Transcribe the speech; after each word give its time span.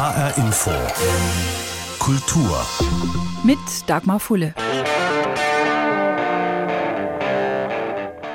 HR 0.00 0.38
Info. 0.38 0.70
Kultur. 1.98 2.66
Mit 3.44 3.58
Dagmar 3.86 4.18
Fulle. 4.18 4.54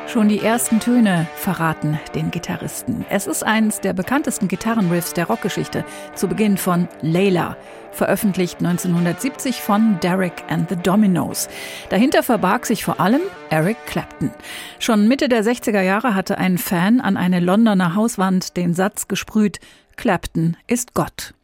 Schon 0.06 0.30
die 0.30 0.42
ersten 0.42 0.80
Töne 0.80 1.26
verraten 1.36 2.00
den 2.14 2.30
Gitarristen. 2.30 3.04
Es 3.10 3.26
ist 3.26 3.44
eines 3.44 3.82
der 3.82 3.94
bekanntesten 3.94 4.48
Gitarrenriffs 4.48 5.14
der 5.14 5.26
Rockgeschichte, 5.26 5.84
zu 6.14 6.28
Beginn 6.28 6.58
von 6.58 6.88
Layla, 7.02 7.58
veröffentlicht 7.92 8.60
1970 8.60 9.56
von 9.56 10.00
Derek 10.02 10.44
and 10.48 10.70
the 10.70 10.76
Dominoes. 10.76 11.50
Dahinter 11.90 12.22
verbarg 12.22 12.68
sich 12.68 12.86
vor 12.86 13.00
allem 13.00 13.22
Eric 13.50 13.78
Clapton. 13.88 14.30
Schon 14.78 15.08
Mitte 15.08 15.30
der 15.30 15.44
60er 15.44 15.82
Jahre 15.82 16.14
hatte 16.14 16.38
ein 16.38 16.60
Fan 16.60 17.02
an 17.02 17.18
eine 17.18 17.40
Londoner 17.40 17.96
Hauswand 17.96 18.56
den 18.56 18.76
Satz 18.76 19.08
gesprüht, 19.08 19.60
Clapton 19.96 20.58
ist 20.68 20.94
Gott. 20.94 21.35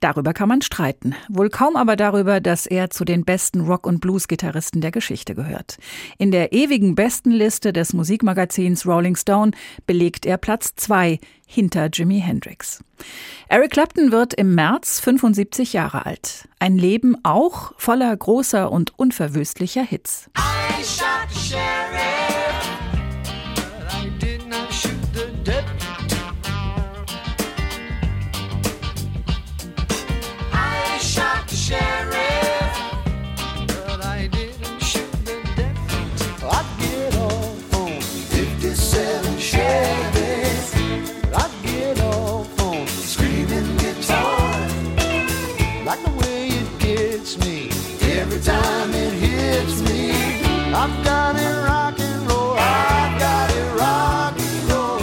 Darüber 0.00 0.32
kann 0.32 0.48
man 0.48 0.62
streiten, 0.62 1.14
wohl 1.28 1.50
kaum 1.50 1.76
aber 1.76 1.96
darüber, 1.96 2.40
dass 2.40 2.66
er 2.66 2.90
zu 2.90 3.04
den 3.04 3.24
besten 3.24 3.60
Rock- 3.60 3.86
und 3.86 4.00
Blues-Gitarristen 4.00 4.80
der 4.80 4.90
Geschichte 4.90 5.34
gehört. 5.34 5.78
In 6.18 6.30
der 6.30 6.52
ewigen 6.52 6.94
Bestenliste 6.94 7.72
des 7.72 7.92
Musikmagazins 7.92 8.86
Rolling 8.86 9.16
Stone 9.16 9.52
belegt 9.86 10.26
er 10.26 10.38
Platz 10.38 10.74
zwei 10.76 11.18
hinter 11.46 11.88
Jimi 11.92 12.20
Hendrix. 12.20 12.82
Eric 13.48 13.72
Clapton 13.72 14.12
wird 14.12 14.34
im 14.34 14.54
März 14.54 15.00
75 15.00 15.72
Jahre 15.72 16.06
alt. 16.06 16.48
Ein 16.58 16.78
Leben 16.78 17.16
auch 17.22 17.72
voller 17.76 18.16
großer 18.16 18.70
und 18.70 18.98
unverwüstlicher 18.98 19.82
Hits. 19.82 20.30
I've 50.76 51.04
got 51.04 51.36
it 51.36 51.54
rock 51.68 52.00
and 52.00 52.26
roll. 52.28 52.56
I've 52.58 53.18
got 53.20 53.48
it 53.58 53.68
rock 53.80 54.34
and 54.48 54.68
roll. 54.70 54.98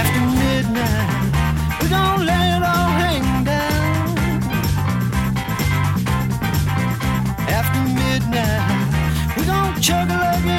After 0.00 0.22
midnight, 0.42 1.82
we 1.82 1.86
don't 1.88 2.24
let 2.24 2.44
it 2.56 2.62
all 2.72 2.90
hang 3.02 3.44
down. 3.44 4.16
After 7.58 7.82
midnight, 8.00 8.72
chug 9.82 10.08
a 10.10 10.51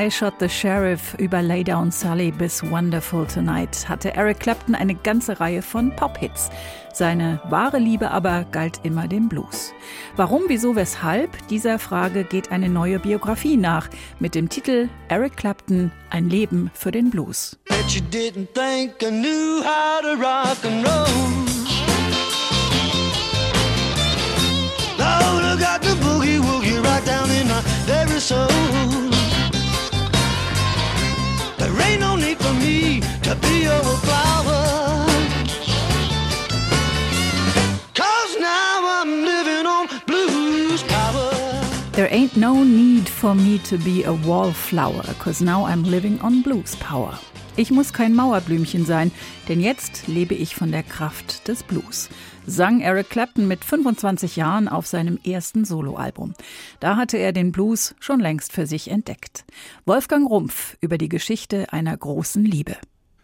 I 0.00 0.08
Shot 0.12 0.34
the 0.38 0.48
Sheriff 0.48 1.14
über 1.18 1.42
Lay 1.42 1.64
Down 1.64 1.90
Sully 1.90 2.30
bis 2.30 2.62
Wonderful 2.62 3.26
Tonight 3.26 3.88
hatte 3.88 4.14
Eric 4.14 4.38
Clapton 4.38 4.76
eine 4.76 4.94
ganze 4.94 5.40
Reihe 5.40 5.60
von 5.60 5.90
Pop-Hits. 5.96 6.50
Seine 6.92 7.40
wahre 7.48 7.78
Liebe 7.78 8.12
aber 8.12 8.44
galt 8.44 8.78
immer 8.84 9.08
dem 9.08 9.28
Blues. 9.28 9.72
Warum, 10.14 10.42
wieso, 10.46 10.76
weshalb? 10.76 11.48
Dieser 11.48 11.80
Frage 11.80 12.22
geht 12.22 12.52
eine 12.52 12.68
neue 12.68 13.00
Biografie 13.00 13.56
nach 13.56 13.88
mit 14.20 14.36
dem 14.36 14.48
Titel 14.48 14.88
Eric 15.08 15.36
Clapton 15.36 15.90
Ein 16.10 16.30
Leben 16.30 16.70
für 16.74 16.92
den 16.92 17.10
Blues. 17.10 17.58
got 25.58 25.82
the 25.82 25.96
boogie 25.96 26.38
woogie 26.38 26.78
right 26.84 27.04
down 27.04 27.28
in 27.32 27.48
my 27.48 27.60
very 27.84 28.20
soul. 28.20 29.17
There 41.98 42.12
ain't 42.12 42.36
no 42.36 42.62
need 42.62 43.08
for 43.08 43.34
me 43.34 43.58
to 43.68 43.76
be 43.76 44.04
a 44.04 44.12
wallflower, 44.12 45.02
cause 45.18 45.44
now 45.44 45.66
I'm 45.66 45.82
living 45.82 46.20
on 46.20 46.44
blues 46.44 46.76
power. 46.76 47.18
Ich 47.56 47.72
muss 47.72 47.92
kein 47.92 48.14
Mauerblümchen 48.14 48.86
sein, 48.86 49.10
denn 49.48 49.60
jetzt 49.60 50.06
lebe 50.06 50.36
ich 50.36 50.54
von 50.54 50.70
der 50.70 50.84
Kraft 50.84 51.48
des 51.48 51.64
Blues, 51.64 52.08
sang 52.46 52.82
Eric 52.82 53.10
Clapton 53.10 53.48
mit 53.48 53.64
25 53.64 54.36
Jahren 54.36 54.68
auf 54.68 54.86
seinem 54.86 55.18
ersten 55.24 55.64
Soloalbum. 55.64 56.34
Da 56.78 56.94
hatte 56.94 57.16
er 57.16 57.32
den 57.32 57.50
Blues 57.50 57.96
schon 57.98 58.20
längst 58.20 58.52
für 58.52 58.68
sich 58.68 58.92
entdeckt. 58.92 59.44
Wolfgang 59.84 60.30
Rumpf 60.30 60.76
über 60.80 60.98
die 60.98 61.08
Geschichte 61.08 61.72
einer 61.72 61.96
großen 61.96 62.44
Liebe. 62.44 62.76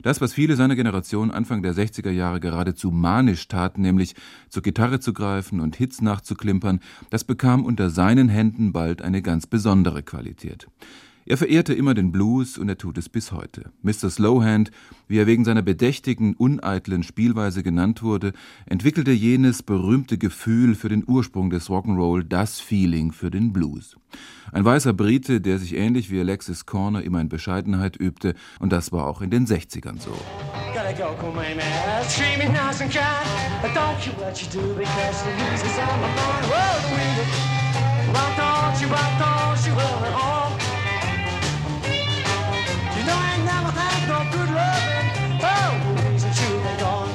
Das, 0.05 0.21
was 0.21 0.35
viele 0.35 0.55
seiner 0.55 0.77
Generation 0.77 1.31
Anfang 1.31 1.63
der 1.63 1.73
60er 1.73 2.11
Jahre 2.11 2.39
geradezu 2.39 2.91
manisch 2.91 3.49
taten, 3.49 3.81
nämlich 3.81 4.15
zur 4.51 4.63
Gitarre 4.63 5.01
zu 5.01 5.15
greifen 5.15 5.61
und 5.61 5.77
Hits 5.77 6.03
nachzuklimpern, 6.03 6.81
das 7.09 7.25
bekam 7.25 7.65
unter 7.65 7.89
seinen 7.89 8.29
Händen 8.29 8.75
bald 8.75 9.01
eine 9.01 9.23
ganz 9.23 9.47
besondere 9.47 10.03
Qualität. 10.03 10.69
Er 11.27 11.39
verehrte 11.39 11.73
immer 11.73 11.95
den 11.95 12.13
Blues 12.13 12.59
und 12.59 12.69
er 12.69 12.77
tut 12.77 12.99
es 12.99 13.09
bis 13.09 13.33
heute. 13.33 13.71
Mr. 13.81 14.11
Slowhand, 14.11 14.71
wie 15.09 15.17
er 15.17 15.27
wegen 15.27 15.45
seiner 15.45 15.63
bedächtigen, 15.63 16.35
uneitlen 16.35 17.03
Spielweise 17.03 17.63
genannt 17.63 18.03
wurde, 18.03 18.35
entwickelte 18.67 19.13
jenes 19.13 19.63
berühmte 19.63 20.19
Gefühl 20.19 20.75
für 20.75 20.91
den 20.91 21.03
Ursprung 21.07 21.49
des 21.49 21.71
Rock'n'Roll, 21.71 22.25
das 22.25 22.61
Feeling 22.61 23.13
für 23.13 23.31
den 23.31 23.55
Blues. 23.55 23.97
Ein 24.53 24.67
weißer 24.67 24.93
Brite, 24.93 25.41
der 25.41 25.59
sich 25.59 25.75
ähnlich 25.75 26.11
wie 26.11 26.21
Alexis 26.21 26.67
Corner 26.67 27.03
immer 27.03 27.23
in 27.23 27.31
Bescheidenheit 27.31 27.97
übte, 27.99 28.35
und 28.61 28.71
das 28.71 28.93
war 28.93 29.07
auch 29.07 29.23
in 29.23 29.31
den 29.31 29.47
60ern 29.47 29.99
so. 29.99 30.13
time 43.55 43.67
I 43.67 43.73
think 43.79 44.09
no 44.13 44.19
good 44.35 44.51
loving. 44.59 45.09
Oh, 45.51 45.73
Be 46.65 46.75
gone. 46.83 47.13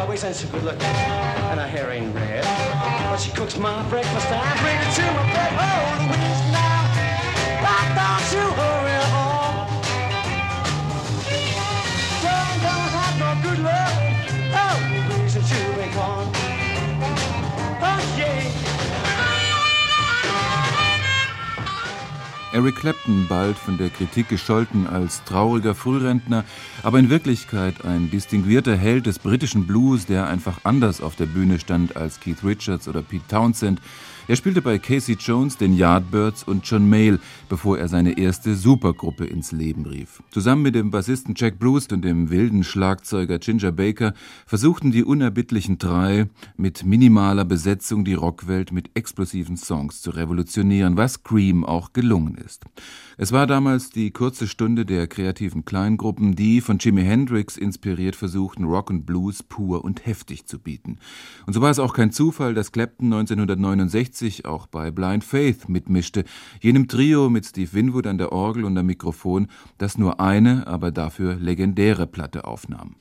Always 0.00 0.22
good 0.46 0.64
looking, 0.64 0.96
and 1.50 1.60
her 1.60 1.68
hair 1.68 1.90
ain't 1.90 2.14
red. 2.14 2.44
But 3.10 3.18
she 3.18 3.30
cooks 3.32 3.56
my 3.58 3.82
breakfast, 3.88 4.28
I 4.30 4.48
bring 4.62 4.78
it 4.84 4.90
to 4.98 5.04
my 5.18 5.24
bed. 5.34 5.52
Oh, 5.66 5.82
Louise, 6.00 6.42
now, 6.56 6.80
right 7.66 7.90
down 7.94 8.20
to 8.32 8.42
her. 8.60 8.81
Eric 22.52 22.76
Clapton, 22.76 23.26
bald 23.28 23.56
von 23.56 23.78
der 23.78 23.88
Kritik 23.88 24.28
gescholten 24.28 24.86
als 24.86 25.24
trauriger 25.24 25.74
Frührentner, 25.74 26.44
aber 26.82 26.98
in 26.98 27.08
Wirklichkeit 27.08 27.82
ein 27.84 28.10
distinguierter 28.10 28.76
Held 28.76 29.06
des 29.06 29.18
britischen 29.18 29.66
Blues, 29.66 30.04
der 30.04 30.26
einfach 30.26 30.58
anders 30.64 31.00
auf 31.00 31.16
der 31.16 31.24
Bühne 31.24 31.58
stand 31.58 31.96
als 31.96 32.20
Keith 32.20 32.44
Richards 32.44 32.88
oder 32.88 33.00
Pete 33.00 33.26
Townsend, 33.26 33.80
er 34.28 34.36
spielte 34.36 34.62
bei 34.62 34.78
Casey 34.78 35.16
Jones, 35.18 35.56
den 35.56 35.76
Yardbirds 35.76 36.44
und 36.44 36.64
John 36.64 36.88
Mayall, 36.88 37.18
bevor 37.48 37.76
er 37.76 37.88
seine 37.88 38.16
erste 38.16 38.54
Supergruppe 38.54 39.24
ins 39.24 39.50
Leben 39.50 39.84
rief. 39.84 40.22
Zusammen 40.30 40.62
mit 40.62 40.76
dem 40.76 40.92
Bassisten 40.92 41.34
Jack 41.36 41.58
Bruce 41.58 41.88
und 41.88 42.02
dem 42.02 42.30
wilden 42.30 42.62
Schlagzeuger 42.62 43.40
Ginger 43.40 43.72
Baker 43.72 44.14
versuchten 44.46 44.92
die 44.92 45.02
unerbittlichen 45.02 45.78
drei 45.78 46.28
mit 46.56 46.84
minimaler 46.84 47.44
Besetzung 47.44 48.04
die 48.04 48.14
Rockwelt 48.14 48.70
mit 48.70 48.90
explosiven 48.94 49.56
Songs 49.56 50.02
zu 50.02 50.10
revolutionieren, 50.10 50.96
was 50.96 51.24
Cream 51.24 51.64
auch 51.64 51.92
gelungen 51.92 52.36
ist. 52.36 52.64
Es 53.18 53.32
war 53.32 53.46
damals 53.48 53.90
die 53.90 54.12
kurze 54.12 54.46
Stunde 54.46 54.86
der 54.86 55.08
kreativen 55.08 55.64
Kleingruppen, 55.64 56.36
die 56.36 56.60
von 56.60 56.78
Jimi 56.78 57.02
Hendrix 57.02 57.56
inspiriert 57.56 58.16
versuchten, 58.16 58.64
Rock 58.64 58.90
und 58.90 59.04
Blues 59.04 59.42
pur 59.42 59.84
und 59.84 60.06
heftig 60.06 60.46
zu 60.46 60.58
bieten. 60.58 60.98
Und 61.46 61.54
so 61.54 61.60
war 61.60 61.70
es 61.70 61.78
auch 61.78 61.92
kein 61.92 62.12
Zufall, 62.12 62.54
dass 62.54 62.72
Clapton 62.72 63.12
1969 63.12 64.11
auch 64.44 64.66
bei 64.66 64.90
Blind 64.90 65.24
Faith 65.24 65.68
mitmischte, 65.68 66.24
jenem 66.60 66.86
Trio 66.86 67.30
mit 67.30 67.46
Steve 67.46 67.72
Winwood 67.72 68.06
an 68.06 68.18
der 68.18 68.32
Orgel 68.32 68.64
und 68.64 68.76
am 68.76 68.86
Mikrofon, 68.86 69.48
das 69.78 69.96
nur 69.96 70.20
eine, 70.20 70.66
aber 70.66 70.90
dafür 70.90 71.36
legendäre 71.36 72.06
Platte 72.06 72.44
aufnahm. 72.44 72.96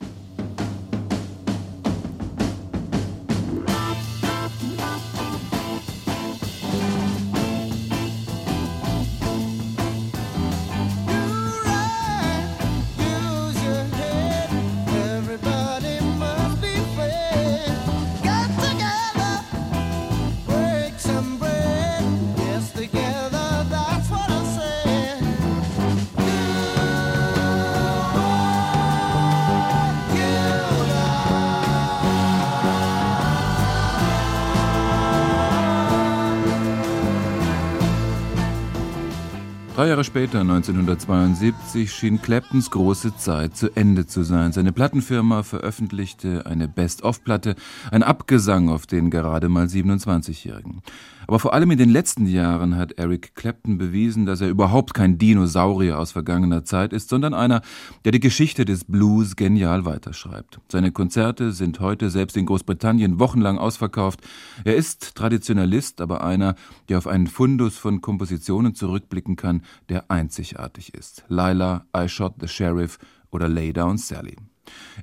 Drei 39.82 39.88
Jahre 39.88 40.04
später, 40.04 40.42
1972, 40.42 41.92
schien 41.92 42.22
Claptons 42.22 42.70
große 42.70 43.18
Zeit 43.18 43.58
zu 43.58 43.76
Ende 43.76 44.06
zu 44.06 44.22
sein. 44.22 44.52
Seine 44.52 44.74
Plattenfirma 44.74 45.42
veröffentlichte 45.42 46.46
eine 46.46 46.68
Best-of-Platte, 46.68 47.56
ein 47.90 48.04
Abgesang 48.04 48.70
auf 48.70 48.86
den 48.86 49.10
gerade 49.10 49.50
mal 49.50 49.66
27-Jährigen. 49.66 50.84
Aber 51.28 51.40
vor 51.40 51.54
allem 51.54 51.72
in 51.72 51.78
den 51.78 51.90
letzten 51.90 52.26
Jahren 52.26 52.76
hat 52.78 52.94
Eric 52.94 53.36
Clapton 53.36 53.78
bewiesen, 53.78 54.26
dass 54.26 54.42
er 54.42 54.50
überhaupt 54.50 54.94
kein 54.94 55.18
Dinosaurier 55.18 56.00
aus 56.00 56.12
vergangener 56.12 56.64
Zeit 56.66 56.94
ist, 56.94 57.10
sondern 57.10 57.34
einer, 57.34 57.62
der 58.06 58.12
die 58.12 58.20
Geschichte 58.20 58.66
des 58.66 58.86
Blues 58.86 59.36
genial 59.36 59.86
weiterschreibt. 59.86 60.60
Seine 60.72 60.92
Konzerte 60.92 61.52
sind 61.52 61.80
heute 61.80 62.10
selbst 62.10 62.38
in 62.38 62.46
Großbritannien 62.46 63.20
wochenlang 63.20 63.58
ausverkauft. 63.58 64.22
Er 64.64 64.76
ist 64.76 65.16
Traditionalist, 65.16 66.02
aber 66.02 66.24
einer, 66.24 66.56
der 66.90 66.98
auf 66.98 67.08
einen 67.08 67.28
Fundus 67.28 67.78
von 67.78 68.02
Kompositionen 68.02 68.76
zurückblicken 68.76 69.36
kann, 69.36 69.62
der 69.90 70.10
einzigartig 70.10 70.94
ist. 70.94 71.24
Lila, 71.28 71.86
I 71.96 72.08
Shot 72.10 72.36
the 72.40 72.48
Sheriff 72.48 72.98
oder 73.32 73.48
Lay 73.48 73.74
Down 73.74 73.98
Sally. 73.98 74.36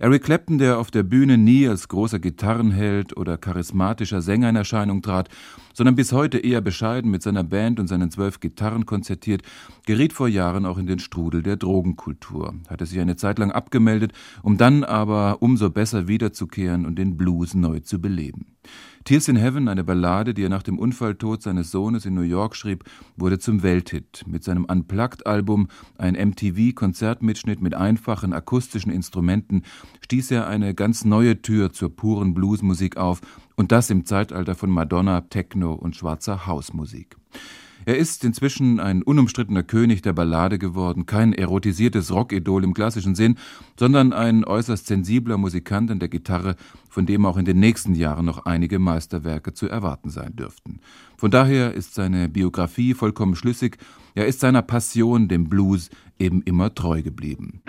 Eric 0.01 0.25
Clapton, 0.25 0.59
der 0.59 0.79
auf 0.79 0.91
der 0.91 1.03
Bühne 1.03 1.39
nie 1.39 1.67
als 1.69 1.89
großer 1.89 2.19
Gitarrenheld 2.19 3.17
oder 3.17 3.37
charismatischer 3.37 4.23
Sänger 4.23 4.49
in 4.49 4.57
Erscheinung 4.57 5.03
trat, 5.03 5.29
sondern 5.75 5.95
bis 5.95 6.13
heute 6.13 6.39
eher 6.39 6.61
bescheiden 6.61 7.11
mit 7.11 7.23
seiner 7.23 7.45
Band 7.45 7.81
und 7.81 7.87
seinen 7.87 8.11
zwölf 8.11 8.41
Gitarren 8.41 8.87
konzertiert, 8.87 9.43
geriet 9.87 10.13
vor 10.13 10.29
Jahren 10.29 10.67
auch 10.67 10.79
in 10.79 10.87
den 10.87 10.99
Strudel 10.99 11.43
der 11.43 11.57
Drogenkultur, 11.57 12.55
hatte 12.69 12.87
sich 12.87 13.01
eine 13.01 13.17
Zeit 13.17 13.39
lang 13.39 13.51
abgemeldet, 13.51 14.13
um 14.43 14.57
dann 14.57 14.85
aber 14.85 15.39
umso 15.41 15.71
besser 15.71 16.09
wiederzukehren 16.09 16.87
und 16.87 16.97
den 16.97 17.17
Blues 17.17 17.55
neu 17.55 17.81
zu 17.81 18.01
beleben. 18.01 18.58
Tears 19.05 19.29
in 19.29 19.37
Heaven, 19.37 19.69
eine 19.69 19.85
Ballade, 19.85 20.35
die 20.35 20.43
er 20.43 20.49
nach 20.51 20.63
dem 20.63 20.79
Unfalltod 20.79 21.43
seines 21.43 21.71
Sohnes 21.71 22.05
in 22.05 22.15
New 22.15 22.21
York 22.21 22.55
schrieb, 22.55 22.85
wurde 23.17 23.39
zum 23.39 23.63
Welthit. 23.63 24.25
Mit 24.27 24.45
seinem 24.45 24.67
Unplugged-Album, 24.67 25.69
ein 25.97 26.15
MTV-Konzertmitschnitt 26.15 27.63
mit 27.63 27.75
einfachen 27.75 28.33
akustischen 28.33 28.93
Instrumenten, 28.93 29.63
stieß 30.03 30.31
er 30.33 30.47
eine 30.47 30.75
ganz 30.75 31.05
neue 31.05 31.41
Tür 31.41 31.73
zur 31.73 31.95
puren 31.95 32.35
Bluesmusik 32.35 32.97
auf 32.99 33.21
und 33.57 33.73
das 33.73 33.89
im 33.89 34.05
Zeitalter 34.05 34.55
von 34.55 34.71
Madonna, 34.71 35.23
Techno 35.23 35.73
und 35.73 35.97
schwarzer 35.97 36.47
Hausmusik. 36.47 37.17
Er 37.89 37.97
ist 37.97 38.23
inzwischen 38.23 38.81
ein 38.81 39.03
unumstrittener 39.03 39.63
König 39.63 40.03
der 40.03 40.13
Ballade 40.13 40.59
geworden, 40.59 41.07
kein 41.07 41.33
erotisiertes 41.33 42.13
Rockidol 42.13 42.63
im 42.63 42.75
klassischen 42.75 43.15
Sinn, 43.15 43.39
sondern 43.79 44.13
ein 44.13 44.45
äußerst 44.45 44.87
sensibler 44.87 45.39
Musikant 45.39 45.91
an 45.91 45.99
der 45.99 46.11
Gitarre, 46.11 46.57
von 46.91 47.07
dem 47.07 47.25
auch 47.25 47.39
in 47.39 47.47
den 47.47 47.61
nächsten 47.61 47.95
Jahren 47.95 48.27
noch 48.27 48.45
einige 48.45 48.79
Meisterwerke 48.79 49.55
zu 49.55 49.71
erwarten 49.71 50.11
sein 50.11 50.37
dürften. 50.37 50.81
Von 51.17 51.31
daher 51.31 51.73
ist 51.73 51.95
seine 51.95 52.29
Biografie 52.29 52.93
vollkommen 52.93 53.37
schlüssig, 53.37 53.79
er 54.15 54.27
ist 54.27 54.41
seiner 54.41 54.61
Passion, 54.61 55.29
dem 55.29 55.49
Blues, 55.49 55.89
eben 56.19 56.43
immer 56.43 56.75
treu 56.75 57.01
geblieben. 57.01 57.63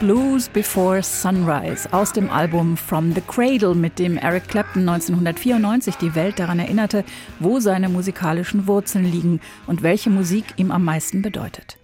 Blues 0.00 0.48
Before 0.48 1.02
Sunrise 1.02 1.92
aus 1.92 2.12
dem 2.12 2.30
Album 2.30 2.76
From 2.76 3.12
the 3.14 3.20
Cradle, 3.20 3.74
mit 3.74 3.98
dem 3.98 4.16
Eric 4.16 4.46
Clapton 4.46 4.88
1994 4.88 5.96
die 5.96 6.14
Welt 6.14 6.38
daran 6.38 6.60
erinnerte, 6.60 7.04
wo 7.40 7.58
seine 7.58 7.88
musikalischen 7.88 8.68
Wurzeln 8.68 9.10
liegen 9.10 9.40
und 9.66 9.82
welche 9.82 10.08
Musik 10.08 10.44
ihm 10.56 10.70
am 10.70 10.84
meisten 10.84 11.20
bedeutet. 11.20 11.78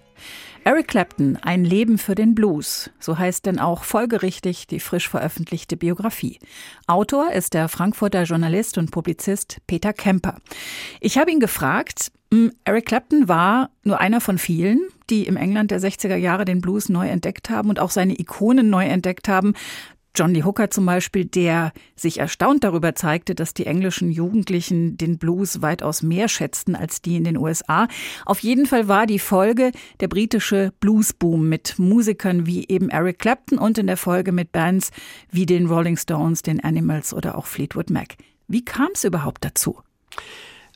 Eric 0.67 0.89
Clapton, 0.89 1.37
ein 1.43 1.63
Leben 1.63 1.99
für 1.99 2.15
den 2.15 2.35
Blues, 2.35 2.89
so 2.99 3.19
heißt 3.19 3.45
denn 3.45 3.59
auch 3.59 3.85
folgerichtig 3.85 4.67
die 4.67 4.81
frisch 4.81 5.11
veröffentlichte 5.11 5.77
Biografie. 5.77 6.39
Autor 6.87 7.33
ist 7.33 7.53
der 7.53 7.69
Frankfurter 7.69 8.23
Journalist 8.23 8.79
und 8.79 8.91
Publizist 8.91 9.59
Peter 9.67 9.93
Kemper. 9.93 10.39
Ich 11.01 11.19
habe 11.19 11.31
ihn 11.31 11.39
gefragt, 11.39 12.13
hm, 12.33 12.51
Eric 12.65 12.87
Clapton 12.87 13.29
war 13.29 13.73
nur 13.83 14.01
einer 14.01 14.23
von 14.23 14.39
vielen, 14.39 14.81
die 15.11 15.27
im 15.27 15.37
England 15.37 15.71
der 15.71 15.83
60er 15.83 16.17
Jahre 16.17 16.47
den 16.47 16.63
Blues 16.63 16.89
neu 16.89 17.09
entdeckt 17.09 17.51
haben 17.51 17.69
und 17.69 17.79
auch 17.79 17.91
seine 17.91 18.19
Ikonen 18.19 18.71
neu 18.71 18.87
entdeckt 18.87 19.29
haben. 19.29 19.53
John 20.17 20.33
Lee 20.33 20.45
Hooker 20.45 20.71
zum 20.71 20.87
Beispiel, 20.87 21.25
der 21.25 21.73
sich 21.97 22.19
erstaunt 22.19 22.63
darüber 22.63 22.95
zeigte, 22.95 23.35
dass 23.35 23.53
die 23.53 23.67
englischen 23.67 24.11
Jugendlichen 24.11 24.97
den 24.97 25.19
Blues 25.19 25.61
weitaus 25.61 26.03
mehr 26.03 26.29
schätzten 26.29 26.77
als 26.77 27.03
die 27.03 27.17
in 27.17 27.25
den 27.25 27.37
USA. 27.37 27.89
Auf 28.25 28.39
jeden 28.39 28.67
Fall 28.67 28.87
war 28.87 29.07
die 29.07 29.19
Folge 29.19 29.73
der 29.99 30.09
britische 30.09 30.73
Bluesboom 30.79 31.49
mit 31.49 31.79
Musikern 31.79 32.47
wie 32.47 32.69
eben 32.69 32.91
Eric 32.91 33.19
Clapton 33.19 33.59
und 33.59 33.77
in 33.77 33.89
der 33.89 33.97
Folge 33.97 34.31
mit 34.31 34.53
Bands 34.53 34.91
wie 35.31 35.47
den 35.47 35.67
Rolling 35.67 35.97
Stones, 35.97 36.43
den 36.43 36.63
Animals 36.63 37.13
oder 37.13 37.37
auch 37.37 37.47
Fleetwood 37.47 37.91
Mac. 37.91 38.15
Wie 38.47 38.65
kam 38.65 38.91
es 38.95 39.03
überhaupt 39.03 39.45
dazu? 39.45 39.81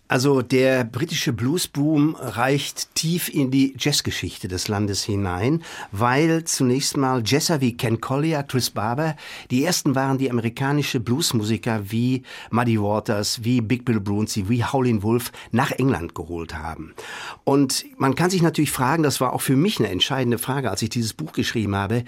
Also 0.09 0.41
der 0.41 0.85
britische 0.85 1.35
Bluesboom 1.35 2.17
reicht 2.19 2.95
tief 2.95 3.29
in 3.29 3.51
die 3.51 3.75
Jazzgeschichte 3.79 4.49
des 4.49 4.67
Landes 4.67 5.05
hinein, 5.05 5.63
weil 5.93 6.45
zunächst 6.45 6.97
mal 6.97 7.23
Jazzer 7.25 7.61
wie 7.61 7.77
Ken 7.77 8.01
Collier, 8.01 8.43
Chris 8.43 8.71
Barber, 8.71 9.17
die 9.51 9.65
ersten 9.65 9.95
waren 9.95 10.17
die 10.17 10.31
amerikanische 10.31 10.99
Bluesmusiker 10.99 11.91
wie 11.91 12.23
Muddy 12.51 12.81
Waters, 12.81 13.45
wie 13.45 13.61
Big 13.61 13.85
Bill 13.85 14.01
Brunsey, 14.01 14.49
wie 14.49 14.65
Howlin' 14.65 15.03
Wolf 15.03 15.31
nach 15.53 15.73
England 15.73 16.15
geholt 16.15 16.55
haben. 16.55 16.95
Und 17.45 17.85
man 17.99 18.15
kann 18.15 18.31
sich 18.31 18.41
natürlich 18.41 18.73
fragen, 18.73 19.03
das 19.03 19.21
war 19.21 19.35
auch 19.35 19.43
für 19.43 19.57
mich 19.57 19.79
eine 19.79 19.91
entscheidende 19.91 20.39
Frage, 20.39 20.71
als 20.71 20.81
ich 20.81 20.89
dieses 20.89 21.13
Buch 21.13 21.33
geschrieben 21.33 21.77
habe, 21.77 22.05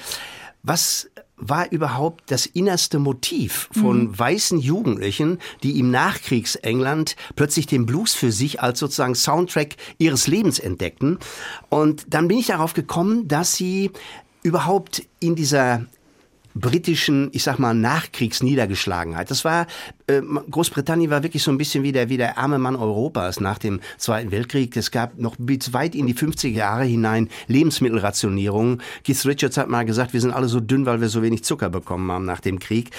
was 0.63 1.11
war 1.41 1.71
überhaupt 1.73 2.31
das 2.31 2.47
innerste 2.47 2.99
Motiv 2.99 3.69
von 3.73 4.05
mhm. 4.05 4.19
weißen 4.19 4.59
Jugendlichen, 4.59 5.39
die 5.63 5.79
im 5.79 5.91
Nachkriegsengland 5.91 7.17
plötzlich 7.37 7.67
den 7.67 7.87
Blues 7.87 8.15
für 8.15 8.31
sich 8.31 8.61
als 8.61 8.79
sozusagen 8.79 9.15
Soundtrack 9.15 9.77
ihres 9.99 10.27
Lebens 10.27 10.59
entdeckten. 10.59 11.19
Und 11.69 12.07
dann 12.09 12.29
bin 12.29 12.39
ich 12.39 12.47
darauf 12.47 12.75
gekommen, 12.75 13.27
dass 13.29 13.55
sie 13.55 13.91
überhaupt 14.43 15.03
in 15.19 15.35
dieser 15.35 15.87
britischen, 16.55 17.31
ich 17.33 17.43
sag 17.43 17.59
mal, 17.59 17.75
Nachkriegsniedergeschlagenheit. 17.75 19.31
Das 19.31 19.45
war, 19.45 19.67
äh, 20.07 20.21
Großbritannien 20.51 21.11
war 21.11 21.23
wirklich 21.23 21.43
so 21.43 21.51
ein 21.51 21.59
bisschen 21.59 21.83
wie 21.83 21.93
der, 21.93 22.09
wie 22.09 22.17
der 22.17 22.39
arme 22.39 22.59
Mann 22.59 22.77
Europas 22.77 23.41
nach 23.41 23.59
dem 23.59 23.81
Zweiten 23.99 24.31
Weltkrieg. 24.31 24.77
Es 24.77 24.91
gab 24.91 25.19
noch 25.19 25.37
bis 25.39 25.73
weit 25.73 25.95
in 25.95 26.07
die 26.07 26.15
50er 26.15 26.49
Jahre 26.49 26.85
hinein 26.85 27.29
Lebensmittelrationierungen. 27.47 28.83
Keith 29.05 29.25
Richards 29.27 29.57
hat 29.57 29.69
mal 29.69 29.85
gesagt, 29.85 30.13
wir 30.13 30.21
sind 30.21 30.33
alle 30.33 30.49
so 30.49 30.61
dünn, 30.61 30.87
weil 30.87 31.01
wir 31.01 31.09
so 31.09 31.23
wenig 31.23 31.45
Zucker 31.45 31.71
bekommen 31.71 32.11
haben 32.11 32.25
nach 32.25 32.41
dem 32.41 32.59
Krieg. 32.59 32.91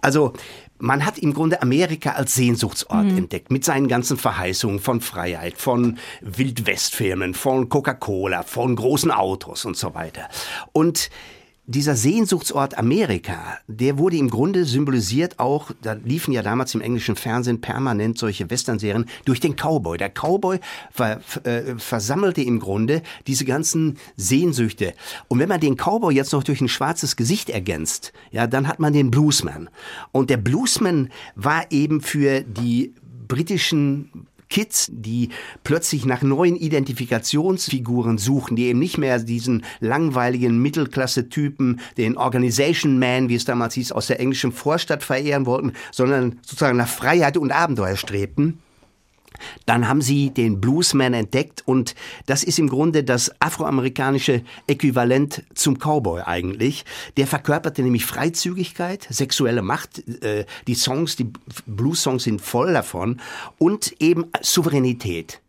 Also, 0.00 0.32
man 0.80 1.04
hat 1.04 1.18
im 1.18 1.34
Grunde 1.34 1.60
Amerika 1.62 2.12
als 2.12 2.34
Sehnsuchtsort 2.34 3.04
mhm. 3.04 3.18
entdeckt, 3.18 3.50
mit 3.50 3.64
seinen 3.64 3.86
ganzen 3.86 4.16
Verheißungen 4.16 4.80
von 4.80 5.00
Freiheit, 5.00 5.58
von 5.58 5.98
Wildwestfilmen, 6.22 7.34
von 7.34 7.68
Coca-Cola, 7.68 8.42
von 8.42 8.76
großen 8.76 9.10
Autos 9.10 9.64
und 9.64 9.76
so 9.76 9.94
weiter. 9.94 10.28
Und 10.72 11.10
dieser 11.70 11.94
Sehnsuchtsort 11.94 12.76
Amerika, 12.76 13.58
der 13.68 13.96
wurde 13.96 14.16
im 14.16 14.28
Grunde 14.28 14.64
symbolisiert 14.64 15.38
auch, 15.38 15.70
da 15.82 15.92
liefen 15.92 16.32
ja 16.32 16.42
damals 16.42 16.74
im 16.74 16.80
englischen 16.80 17.14
Fernsehen 17.14 17.60
permanent 17.60 18.18
solche 18.18 18.50
Westernserien, 18.50 19.06
durch 19.24 19.38
den 19.38 19.54
Cowboy. 19.54 19.96
Der 19.96 20.10
Cowboy 20.10 20.58
ver, 20.90 21.20
äh, 21.44 21.78
versammelte 21.78 22.42
im 22.42 22.58
Grunde 22.58 23.02
diese 23.28 23.44
ganzen 23.44 23.98
Sehnsüchte. 24.16 24.94
Und 25.28 25.38
wenn 25.38 25.48
man 25.48 25.60
den 25.60 25.76
Cowboy 25.76 26.12
jetzt 26.12 26.32
noch 26.32 26.42
durch 26.42 26.60
ein 26.60 26.68
schwarzes 26.68 27.14
Gesicht 27.14 27.50
ergänzt, 27.50 28.12
ja, 28.32 28.48
dann 28.48 28.66
hat 28.66 28.80
man 28.80 28.92
den 28.92 29.12
Bluesman. 29.12 29.70
Und 30.10 30.28
der 30.28 30.38
Bluesman 30.38 31.10
war 31.36 31.70
eben 31.70 32.00
für 32.00 32.40
die 32.40 32.94
britischen 33.28 34.26
Kids, 34.50 34.90
die 34.92 35.30
plötzlich 35.64 36.04
nach 36.04 36.22
neuen 36.22 36.56
Identifikationsfiguren 36.56 38.18
suchen, 38.18 38.56
die 38.56 38.66
eben 38.66 38.80
nicht 38.80 38.98
mehr 38.98 39.18
diesen 39.20 39.64
langweiligen 39.80 40.60
Mittelklasse-Typen, 40.60 41.80
den 41.96 42.16
Organization 42.16 42.98
Man, 42.98 43.28
wie 43.28 43.36
es 43.36 43.44
damals 43.44 43.74
hieß, 43.74 43.92
aus 43.92 44.08
der 44.08 44.20
englischen 44.20 44.52
Vorstadt 44.52 45.02
verehren 45.02 45.46
wollten, 45.46 45.72
sondern 45.92 46.40
sozusagen 46.42 46.76
nach 46.76 46.88
Freiheit 46.88 47.36
und 47.36 47.52
Abenteuer 47.52 47.96
strebten. 47.96 48.60
Dann 49.66 49.88
haben 49.88 50.02
sie 50.02 50.30
den 50.30 50.60
Bluesman 50.60 51.14
entdeckt 51.14 51.62
und 51.66 51.94
das 52.26 52.44
ist 52.44 52.58
im 52.58 52.68
Grunde 52.68 53.04
das 53.04 53.30
afroamerikanische 53.40 54.42
Äquivalent 54.66 55.44
zum 55.54 55.78
Cowboy 55.78 56.22
eigentlich. 56.22 56.84
Der 57.16 57.26
verkörperte 57.26 57.82
nämlich 57.82 58.06
Freizügigkeit, 58.06 59.06
sexuelle 59.10 59.62
Macht. 59.62 60.06
Äh, 60.22 60.44
die 60.66 60.74
Songs, 60.74 61.16
die 61.16 61.30
Blues-Songs 61.66 62.24
sind 62.24 62.40
voll 62.40 62.72
davon 62.72 63.20
und 63.58 63.94
eben 64.00 64.26
Souveränität. 64.40 65.40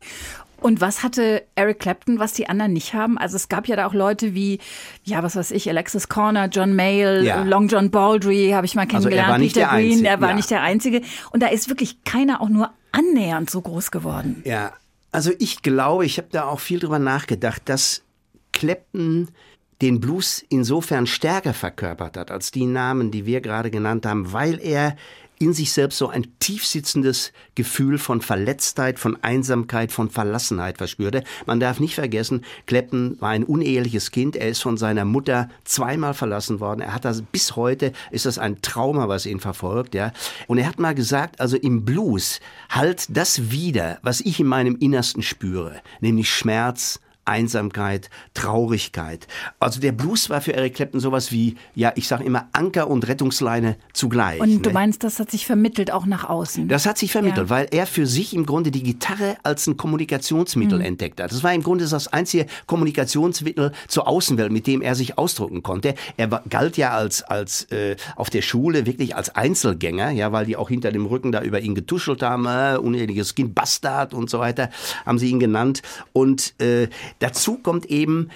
Und 0.61 0.79
was 0.79 1.03
hatte 1.03 1.43
Eric 1.55 1.79
Clapton, 1.79 2.19
was 2.19 2.33
die 2.33 2.47
anderen 2.47 2.71
nicht 2.71 2.93
haben? 2.93 3.17
Also 3.17 3.35
es 3.35 3.49
gab 3.49 3.67
ja 3.67 3.75
da 3.75 3.87
auch 3.87 3.95
Leute 3.95 4.35
wie, 4.35 4.59
ja, 5.03 5.23
was 5.23 5.35
weiß 5.35 5.51
ich, 5.51 5.67
Alexis 5.67 6.07
Corner, 6.07 6.47
John 6.49 6.75
Mayall, 6.75 7.25
ja. 7.25 7.43
Long 7.43 7.67
John 7.67 7.89
Baldry, 7.89 8.51
habe 8.53 8.65
ich 8.67 8.75
mal 8.75 8.85
kennengelernt, 8.85 9.33
also 9.33 9.45
Peter 9.45 9.67
Green, 9.67 9.91
Einzige, 9.91 10.07
er 10.07 10.21
war 10.21 10.29
ja. 10.29 10.35
nicht 10.35 10.51
der 10.51 10.61
Einzige. 10.61 11.01
Und 11.31 11.41
da 11.41 11.47
ist 11.47 11.67
wirklich 11.67 12.03
keiner 12.03 12.41
auch 12.41 12.49
nur 12.49 12.69
annähernd 12.91 13.49
so 13.49 13.59
groß 13.61 13.89
geworden. 13.89 14.43
Ja, 14.45 14.73
also 15.11 15.31
ich 15.39 15.63
glaube, 15.63 16.05
ich 16.05 16.17
habe 16.17 16.29
da 16.31 16.45
auch 16.45 16.59
viel 16.59 16.79
drüber 16.79 16.99
nachgedacht, 16.99 17.63
dass 17.65 18.03
Clapton 18.53 19.29
den 19.81 19.99
Blues 19.99 20.45
insofern 20.49 21.07
stärker 21.07 21.55
verkörpert 21.55 22.17
hat 22.17 22.29
als 22.29 22.51
die 22.51 22.67
Namen, 22.67 23.09
die 23.09 23.25
wir 23.25 23.41
gerade 23.41 23.71
genannt 23.71 24.05
haben, 24.05 24.31
weil 24.31 24.59
er 24.61 24.95
in 25.41 25.53
sich 25.53 25.71
selbst 25.71 25.97
so 25.97 26.07
ein 26.07 26.27
tiefsitzendes 26.39 27.33
Gefühl 27.55 27.97
von 27.97 28.21
Verletztheit, 28.21 28.99
von 28.99 29.21
Einsamkeit, 29.23 29.91
von 29.91 30.09
Verlassenheit 30.09 30.77
verspürte. 30.77 31.23
Man 31.45 31.59
darf 31.59 31.79
nicht 31.79 31.95
vergessen, 31.95 32.43
Clapton 32.67 33.17
war 33.19 33.29
ein 33.29 33.43
uneheliches 33.43 34.11
Kind. 34.11 34.35
Er 34.35 34.49
ist 34.49 34.61
von 34.61 34.77
seiner 34.77 35.05
Mutter 35.05 35.49
zweimal 35.63 36.13
verlassen 36.13 36.59
worden. 36.59 36.81
Er 36.81 36.93
hat 36.93 37.05
das 37.05 37.21
bis 37.21 37.55
heute 37.55 37.91
ist 38.11 38.25
das 38.25 38.37
ein 38.37 38.61
Trauma, 38.61 39.07
was 39.07 39.25
ihn 39.25 39.39
verfolgt, 39.39 39.95
ja. 39.95 40.11
Und 40.47 40.57
er 40.57 40.67
hat 40.67 40.79
mal 40.79 40.95
gesagt, 40.95 41.39
also 41.39 41.57
im 41.57 41.85
Blues 41.85 42.39
halt 42.69 43.05
das 43.09 43.51
wieder, 43.51 43.99
was 44.03 44.21
ich 44.21 44.39
in 44.39 44.47
meinem 44.47 44.75
Innersten 44.77 45.23
spüre, 45.23 45.81
nämlich 45.99 46.29
Schmerz, 46.29 46.99
Einsamkeit, 47.25 48.09
Traurigkeit. 48.33 49.27
Also 49.59 49.79
der 49.79 49.91
Blues 49.91 50.29
war 50.29 50.41
für 50.41 50.53
Eric 50.53 50.75
Clapton 50.75 50.99
sowas 50.99 51.31
wie, 51.31 51.55
ja, 51.75 51.93
ich 51.95 52.07
sage 52.07 52.23
immer 52.23 52.47
Anker 52.53 52.89
und 52.89 53.07
Rettungsleine 53.07 53.77
zugleich. 53.93 54.39
Und 54.39 54.65
du 54.65 54.69
ne? 54.69 54.73
meinst, 54.73 55.03
das 55.03 55.19
hat 55.19 55.29
sich 55.29 55.45
vermittelt 55.45 55.91
auch 55.91 56.05
nach 56.05 56.27
außen? 56.27 56.67
Das 56.67 56.85
hat 56.85 56.97
sich 56.97 57.11
vermittelt, 57.11 57.47
ja. 57.47 57.49
weil 57.49 57.67
er 57.71 57.85
für 57.85 58.07
sich 58.07 58.33
im 58.33 58.45
Grunde 58.45 58.71
die 58.71 58.83
Gitarre 58.83 59.37
als 59.43 59.67
ein 59.67 59.77
Kommunikationsmittel 59.77 60.79
mhm. 60.79 60.85
entdeckt 60.85 61.21
hat. 61.21 61.31
Das 61.31 61.43
war 61.43 61.53
im 61.53 61.63
Grunde 61.63 61.87
das 61.87 62.07
einzige 62.07 62.47
Kommunikationsmittel 62.65 63.71
zur 63.87 64.07
Außenwelt, 64.07 64.51
mit 64.51 64.67
dem 64.67 64.81
er 64.81 64.95
sich 64.95 65.17
ausdrücken 65.17 65.63
konnte. 65.63 65.95
Er 66.17 66.31
war, 66.31 66.43
galt 66.49 66.77
ja 66.77 66.91
als, 66.91 67.23
als 67.23 67.65
äh, 67.71 67.95
auf 68.15 68.29
der 68.29 68.41
Schule 68.41 68.85
wirklich 68.85 69.15
als 69.15 69.35
Einzelgänger, 69.35 70.11
ja, 70.11 70.31
weil 70.31 70.45
die 70.45 70.57
auch 70.57 70.69
hinter 70.69 70.91
dem 70.91 71.05
Rücken 71.05 71.31
da 71.31 71.41
über 71.41 71.59
ihn 71.59 71.75
getuschelt 71.75 72.23
haben, 72.23 72.45
äh, 72.45 72.77
uneheliches 72.77 73.35
Kind, 73.35 73.55
Bastard 73.55 74.13
und 74.13 74.29
so 74.29 74.39
weiter, 74.39 74.69
haben 75.05 75.19
sie 75.19 75.29
ihn 75.29 75.39
genannt. 75.39 75.81
Und 76.13 76.59
äh, 76.59 76.87
Dazu 77.21 77.57
kommt 77.57 77.85
eben, 77.85 78.29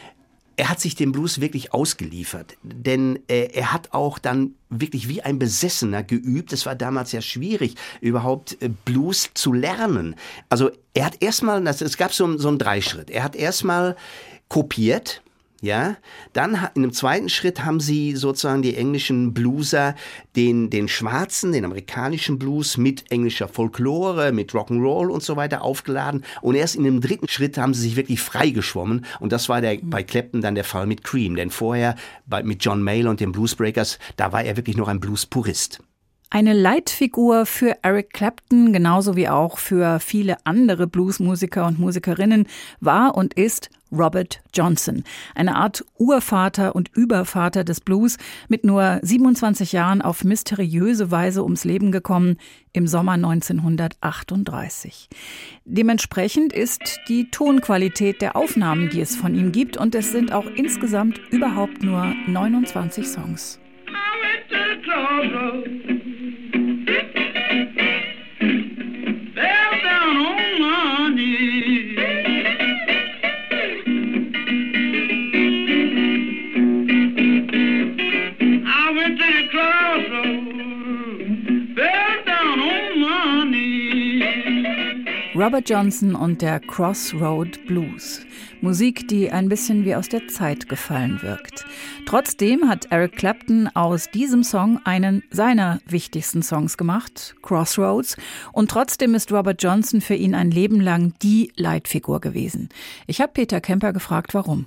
er 0.57 0.69
hat 0.69 0.79
sich 0.79 0.95
dem 0.95 1.11
Blues 1.11 1.41
wirklich 1.41 1.73
ausgeliefert, 1.73 2.55
denn 2.61 3.19
äh, 3.27 3.49
er 3.53 3.73
hat 3.73 3.93
auch 3.93 4.19
dann 4.19 4.53
wirklich 4.69 5.09
wie 5.09 5.21
ein 5.21 5.39
Besessener 5.39 6.03
geübt. 6.03 6.53
Es 6.53 6.65
war 6.67 6.75
damals 6.75 7.11
ja 7.11 7.21
schwierig, 7.21 7.75
überhaupt 7.99 8.61
äh, 8.61 8.69
Blues 8.69 9.31
zu 9.33 9.53
lernen. 9.53 10.15
Also 10.47 10.69
er 10.93 11.07
hat 11.07 11.21
erstmal, 11.21 11.65
es 11.67 11.97
gab 11.97 12.13
so, 12.13 12.37
so 12.37 12.47
einen 12.47 12.59
Dreischritt. 12.59 13.09
Er 13.09 13.23
hat 13.23 13.35
erstmal 13.35 13.95
kopiert, 14.47 15.23
ja, 15.65 15.97
dann 16.33 16.53
in 16.75 16.83
einem 16.83 16.93
zweiten 16.93 17.27
Schritt 17.27 17.65
haben 17.65 17.79
sie 17.79 18.15
sozusagen 18.15 18.61
die 18.61 18.75
englischen 18.75 19.33
Blueser 19.33 19.95
den, 20.35 20.69
den 20.69 20.87
schwarzen, 20.87 21.51
den 21.51 21.65
amerikanischen 21.65 22.39
Blues 22.39 22.77
mit 22.77 23.11
englischer 23.11 23.47
Folklore, 23.47 24.31
mit 24.31 24.51
Rock'n'Roll 24.51 25.07
und 25.07 25.23
so 25.23 25.35
weiter 25.35 25.63
aufgeladen. 25.63 26.23
Und 26.41 26.55
erst 26.55 26.75
in 26.75 26.85
einem 26.85 27.01
dritten 27.01 27.27
Schritt 27.27 27.57
haben 27.57 27.73
sie 27.73 27.81
sich 27.81 27.95
wirklich 27.95 28.21
freigeschwommen. 28.21 29.05
Und 29.19 29.31
das 29.31 29.49
war 29.49 29.61
der, 29.61 29.77
bei 29.81 30.03
Clapton 30.03 30.41
dann 30.41 30.55
der 30.55 30.63
Fall 30.63 30.85
mit 30.85 31.03
Cream. 31.03 31.35
Denn 31.35 31.49
vorher 31.49 31.95
bei, 32.25 32.43
mit 32.43 32.63
John 32.63 32.83
Mayall 32.83 33.07
und 33.07 33.19
den 33.19 33.31
Bluesbreakers, 33.31 33.99
da 34.15 34.31
war 34.31 34.43
er 34.43 34.57
wirklich 34.57 34.77
noch 34.77 34.87
ein 34.87 34.99
Blues-Purist. 34.99 35.81
Eine 36.29 36.53
Leitfigur 36.53 37.45
für 37.45 37.77
Eric 37.83 38.11
Clapton, 38.11 38.73
genauso 38.73 39.15
wie 39.15 39.29
auch 39.29 39.57
für 39.57 39.99
viele 39.99 40.37
andere 40.43 40.87
Bluesmusiker 40.87 41.65
und 41.67 41.79
Musikerinnen, 41.79 42.47
war 42.81 43.15
und 43.15 43.35
ist 43.35 43.69
Robert 43.91 44.41
Johnson, 44.53 45.03
eine 45.35 45.55
Art 45.55 45.85
Urvater 45.97 46.75
und 46.75 46.89
Übervater 46.93 47.63
des 47.63 47.79
Blues, 47.79 48.17
mit 48.49 48.65
nur 48.65 48.99
27 49.03 49.71
Jahren 49.71 50.01
auf 50.01 50.23
mysteriöse 50.23 51.11
Weise 51.11 51.43
ums 51.43 51.63
Leben 51.63 51.91
gekommen 51.91 52.37
im 52.73 52.87
Sommer 52.87 53.13
1938. 53.13 55.07
Dementsprechend 55.63 56.51
ist 56.51 56.99
die 57.07 57.29
Tonqualität 57.29 58.21
der 58.21 58.35
Aufnahmen, 58.35 58.89
die 58.89 58.99
es 59.01 59.15
von 59.15 59.35
ihm 59.35 59.51
gibt, 59.51 59.77
und 59.77 59.95
es 59.95 60.11
sind 60.11 60.33
auch 60.33 60.47
insgesamt 60.55 61.19
überhaupt 61.29 61.83
nur 61.83 62.13
29 62.27 63.07
Songs. 63.07 63.59
Robert 85.45 85.69
Johnson 85.69 86.15
und 86.15 86.41
der 86.41 86.59
Crossroad 86.59 87.67
Blues. 87.67 88.25
Musik, 88.61 89.07
die 89.07 89.29
ein 89.29 89.47
bisschen 89.47 89.85
wie 89.85 89.93
aus 89.93 90.09
der 90.09 90.27
Zeit 90.27 90.67
gefallen 90.67 91.21
wirkt. 91.21 91.67
Trotzdem 92.07 92.67
hat 92.67 92.87
Eric 92.89 93.15
Clapton 93.17 93.69
aus 93.75 94.09
diesem 94.09 94.41
Song 94.41 94.81
einen 94.85 95.21
seiner 95.29 95.81
wichtigsten 95.85 96.41
Songs 96.41 96.77
gemacht, 96.77 97.35
Crossroads. 97.43 98.17
Und 98.53 98.71
trotzdem 98.71 99.13
ist 99.13 99.31
Robert 99.31 99.61
Johnson 99.61 100.01
für 100.01 100.15
ihn 100.15 100.33
ein 100.33 100.49
Leben 100.49 100.81
lang 100.81 101.13
die 101.21 101.53
Leitfigur 101.55 102.21
gewesen. 102.21 102.69
Ich 103.05 103.21
habe 103.21 103.31
Peter 103.31 103.61
Kemper 103.61 103.93
gefragt, 103.93 104.33
warum 104.33 104.65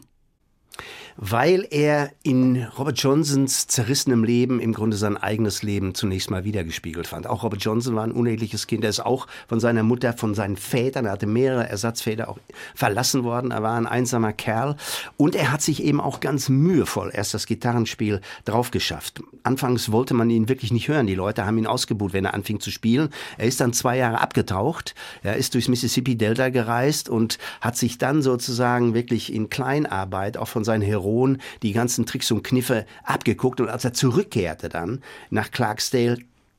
weil 1.20 1.66
er 1.70 2.12
in 2.22 2.62
Robert 2.78 2.96
Johnsons 3.00 3.66
zerrissenem 3.66 4.22
Leben 4.22 4.60
im 4.60 4.72
Grunde 4.72 4.96
sein 4.96 5.16
eigenes 5.16 5.64
Leben 5.64 5.94
zunächst 5.94 6.30
mal 6.30 6.44
wiedergespiegelt 6.44 7.08
fand. 7.08 7.26
Auch 7.26 7.42
Robert 7.42 7.60
Johnson 7.60 7.96
war 7.96 8.04
ein 8.04 8.12
uneheliches 8.12 8.68
Kind. 8.68 8.84
Er 8.84 8.90
ist 8.90 9.04
auch 9.04 9.26
von 9.48 9.58
seiner 9.58 9.82
Mutter, 9.82 10.12
von 10.12 10.34
seinen 10.34 10.56
Vätern, 10.56 11.06
er 11.06 11.12
hatte 11.12 11.26
mehrere 11.26 11.68
Ersatzväter 11.68 12.28
auch 12.28 12.38
verlassen 12.76 13.24
worden. 13.24 13.50
Er 13.50 13.64
war 13.64 13.76
ein 13.76 13.88
einsamer 13.88 14.32
Kerl 14.32 14.76
und 15.16 15.34
er 15.34 15.50
hat 15.50 15.60
sich 15.60 15.82
eben 15.82 16.00
auch 16.00 16.20
ganz 16.20 16.48
mühevoll 16.48 17.10
erst 17.12 17.34
das 17.34 17.46
Gitarrenspiel 17.46 18.20
drauf 18.44 18.70
geschafft. 18.70 19.20
Anfangs 19.42 19.90
wollte 19.90 20.14
man 20.14 20.30
ihn 20.30 20.48
wirklich 20.48 20.70
nicht 20.70 20.86
hören. 20.86 21.08
Die 21.08 21.16
Leute 21.16 21.44
haben 21.44 21.58
ihn 21.58 21.66
ausgebucht, 21.66 22.12
wenn 22.12 22.26
er 22.26 22.34
anfing 22.34 22.60
zu 22.60 22.70
spielen. 22.70 23.08
Er 23.38 23.48
ist 23.48 23.60
dann 23.60 23.72
zwei 23.72 23.96
Jahre 23.96 24.20
abgetaucht. 24.20 24.94
Er 25.24 25.36
ist 25.36 25.54
durchs 25.54 25.66
Mississippi 25.66 26.14
Delta 26.14 26.50
gereist 26.50 27.08
und 27.08 27.38
hat 27.60 27.76
sich 27.76 27.98
dann 27.98 28.22
sozusagen 28.22 28.94
wirklich 28.94 29.32
in 29.32 29.50
Kleinarbeit 29.50 30.36
auch 30.36 30.46
von 30.46 30.62
seinen 30.62 30.82
Heroen 30.82 31.07
Baron 31.08 31.38
die 31.62 31.72
ganzen 31.72 32.06
Tricks 32.06 32.30
und 32.30 32.44
Kniffe 32.44 32.86
abgeguckt 33.04 33.60
und 33.60 33.68
als 33.68 33.84
er 33.84 33.94
zurückkehrte 33.94 34.68
dann 34.68 35.02
nach 35.30 35.50
Clarksdale, 35.50 36.18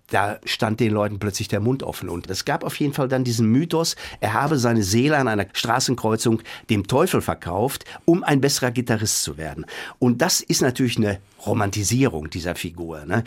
da 0.10 0.40
stand 0.44 0.80
den 0.80 0.92
Leuten 0.92 1.20
plötzlich 1.20 1.50
der 1.50 1.60
Mund 1.60 1.84
offen. 1.84 2.10
Und 2.10 2.28
es 2.32 2.44
gab 2.44 2.64
auf 2.64 2.80
jeden 2.80 2.94
Fall 2.94 3.08
dann 3.08 3.24
diesen 3.24 3.46
Mythos, 3.46 3.96
er 4.20 4.34
habe 4.34 4.58
seine 4.58 4.82
Seele 4.82 5.18
an 5.18 5.28
einer 5.28 5.46
Straßenkreuzung 5.54 6.42
dem 6.72 6.88
Teufel 6.88 7.22
verkauft, 7.22 7.86
um 8.06 8.24
ein 8.24 8.42
besserer 8.42 8.72
Gitarrist 8.72 9.22
zu 9.22 9.38
werden. 9.38 9.68
Und 10.00 10.24
das 10.24 10.42
ist 10.42 10.64
natürlich 10.64 10.98
eine 10.98 11.20
Romantisierung 11.46 12.32
dieser 12.32 12.56
Figur. 12.56 13.06
Ne? 13.06 13.24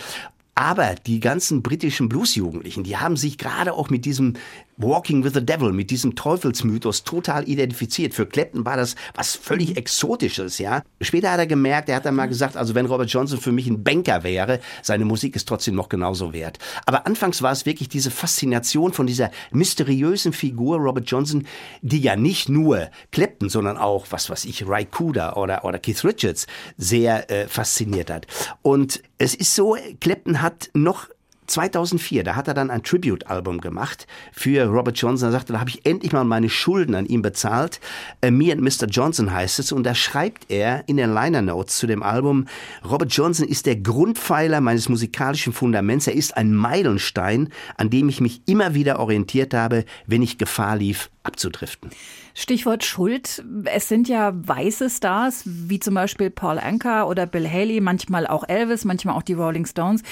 Aber 0.56 0.96
die 1.06 1.20
ganzen 1.20 1.62
britischen 1.62 2.08
Bluesjugendlichen, 2.08 2.82
die 2.82 2.96
haben 2.96 3.16
sich 3.16 3.38
gerade 3.38 3.72
auch 3.72 3.88
mit 3.88 4.04
diesem 4.04 4.34
Walking 4.76 5.24
with 5.24 5.32
the 5.34 5.44
Devil, 5.44 5.72
mit 5.72 5.90
diesem 5.90 6.14
Teufelsmythos 6.14 7.04
total 7.04 7.48
identifiziert. 7.48 8.14
Für 8.14 8.26
Clapton 8.26 8.64
war 8.64 8.76
das 8.76 8.96
was 9.14 9.34
völlig 9.34 9.70
mhm. 9.70 9.76
Exotisches, 9.76 10.58
ja. 10.58 10.82
Später 11.00 11.30
hat 11.30 11.38
er 11.38 11.46
gemerkt, 11.46 11.88
er 11.88 11.96
hat 11.96 12.06
dann 12.06 12.14
mal 12.14 12.26
gesagt, 12.26 12.56
also 12.56 12.74
wenn 12.74 12.86
Robert 12.86 13.10
Johnson 13.10 13.38
für 13.38 13.52
mich 13.52 13.66
ein 13.66 13.82
Banker 13.82 14.22
wäre, 14.22 14.60
seine 14.82 15.04
Musik 15.04 15.36
ist 15.36 15.48
trotzdem 15.48 15.74
noch 15.74 15.88
genauso 15.88 16.32
wert. 16.32 16.58
Aber 16.86 17.06
anfangs 17.06 17.42
war 17.42 17.52
es 17.52 17.66
wirklich 17.66 17.88
diese 17.88 18.10
Faszination 18.10 18.92
von 18.92 19.06
dieser 19.06 19.30
mysteriösen 19.50 20.32
Figur 20.32 20.78
Robert 20.78 21.10
Johnson, 21.10 21.46
die 21.82 22.00
ja 22.00 22.16
nicht 22.16 22.48
nur 22.48 22.90
Clapton, 23.10 23.48
sondern 23.48 23.76
auch, 23.76 24.06
was 24.10 24.30
weiß 24.30 24.44
ich, 24.44 24.66
Ray 24.66 24.86
Cooder 24.86 25.36
oder, 25.36 25.64
oder 25.64 25.78
Keith 25.78 26.04
Richards 26.04 26.46
sehr 26.76 27.30
äh, 27.30 27.46
fasziniert 27.48 28.10
hat. 28.10 28.26
Und 28.62 29.02
es 29.18 29.34
ist 29.34 29.54
so, 29.54 29.76
Clapton 30.00 30.40
hat 30.40 30.70
noch 30.74 31.08
2004, 31.52 32.24
da 32.24 32.34
hat 32.34 32.48
er 32.48 32.54
dann 32.54 32.70
ein 32.70 32.82
Tribute-Album 32.82 33.60
gemacht 33.60 34.06
für 34.32 34.64
Robert 34.64 34.98
Johnson. 34.98 35.28
Er 35.28 35.32
sagte, 35.32 35.52
da 35.52 35.60
habe 35.60 35.70
ich 35.70 35.84
endlich 35.86 36.12
mal 36.12 36.24
meine 36.24 36.48
Schulden 36.48 36.94
an 36.94 37.06
ihm 37.06 37.22
bezahlt. 37.22 37.80
Äh, 38.22 38.30
Me 38.30 38.52
and 38.52 38.62
Mr. 38.62 38.86
Johnson 38.88 39.32
heißt 39.32 39.58
es. 39.58 39.70
Und 39.70 39.84
da 39.84 39.94
schreibt 39.94 40.50
er 40.50 40.84
in 40.88 40.96
den 40.96 41.12
Liner 41.12 41.42
Notes 41.42 41.76
zu 41.76 41.86
dem 41.86 42.02
Album, 42.02 42.46
Robert 42.88 43.12
Johnson 43.12 43.46
ist 43.46 43.66
der 43.66 43.76
Grundpfeiler 43.76 44.60
meines 44.60 44.88
musikalischen 44.88 45.52
Fundaments. 45.52 46.06
Er 46.06 46.14
ist 46.14 46.36
ein 46.36 46.54
Meilenstein, 46.54 47.50
an 47.76 47.90
dem 47.90 48.08
ich 48.08 48.20
mich 48.20 48.42
immer 48.46 48.74
wieder 48.74 48.98
orientiert 48.98 49.52
habe, 49.52 49.84
wenn 50.06 50.22
ich 50.22 50.38
Gefahr 50.38 50.76
lief, 50.76 51.10
abzudriften. 51.22 51.90
Stichwort 52.34 52.84
Schuld. 52.84 53.44
Es 53.64 53.88
sind 53.88 54.08
ja 54.08 54.32
weiße 54.34 54.88
Stars, 54.90 55.42
wie 55.44 55.80
zum 55.80 55.94
Beispiel 55.94 56.30
Paul 56.30 56.58
Anka 56.58 57.04
oder 57.04 57.26
Bill 57.26 57.48
Haley, 57.48 57.80
manchmal 57.80 58.26
auch 58.26 58.48
Elvis, 58.48 58.84
manchmal 58.84 59.16
auch 59.16 59.22
die 59.22 59.34
Rolling 59.34 59.66
Stones, 59.66 60.02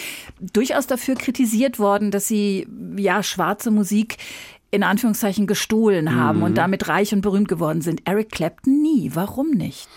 durchaus 0.52 0.86
dafür 0.86 1.14
kritisiert 1.14 1.78
worden, 1.78 2.10
dass 2.10 2.28
sie 2.28 2.66
ja 2.96 3.22
schwarze 3.22 3.70
Musik 3.70 4.18
in 4.70 4.82
Anführungszeichen 4.82 5.46
gestohlen 5.46 6.14
haben 6.14 6.38
mhm. 6.38 6.44
und 6.44 6.54
damit 6.58 6.88
reich 6.88 7.12
und 7.12 7.22
berühmt 7.22 7.48
geworden 7.48 7.80
sind. 7.80 8.02
Eric 8.04 8.30
Clapton 8.30 8.80
nie. 8.82 9.10
Warum 9.14 9.50
nicht? 9.50 9.88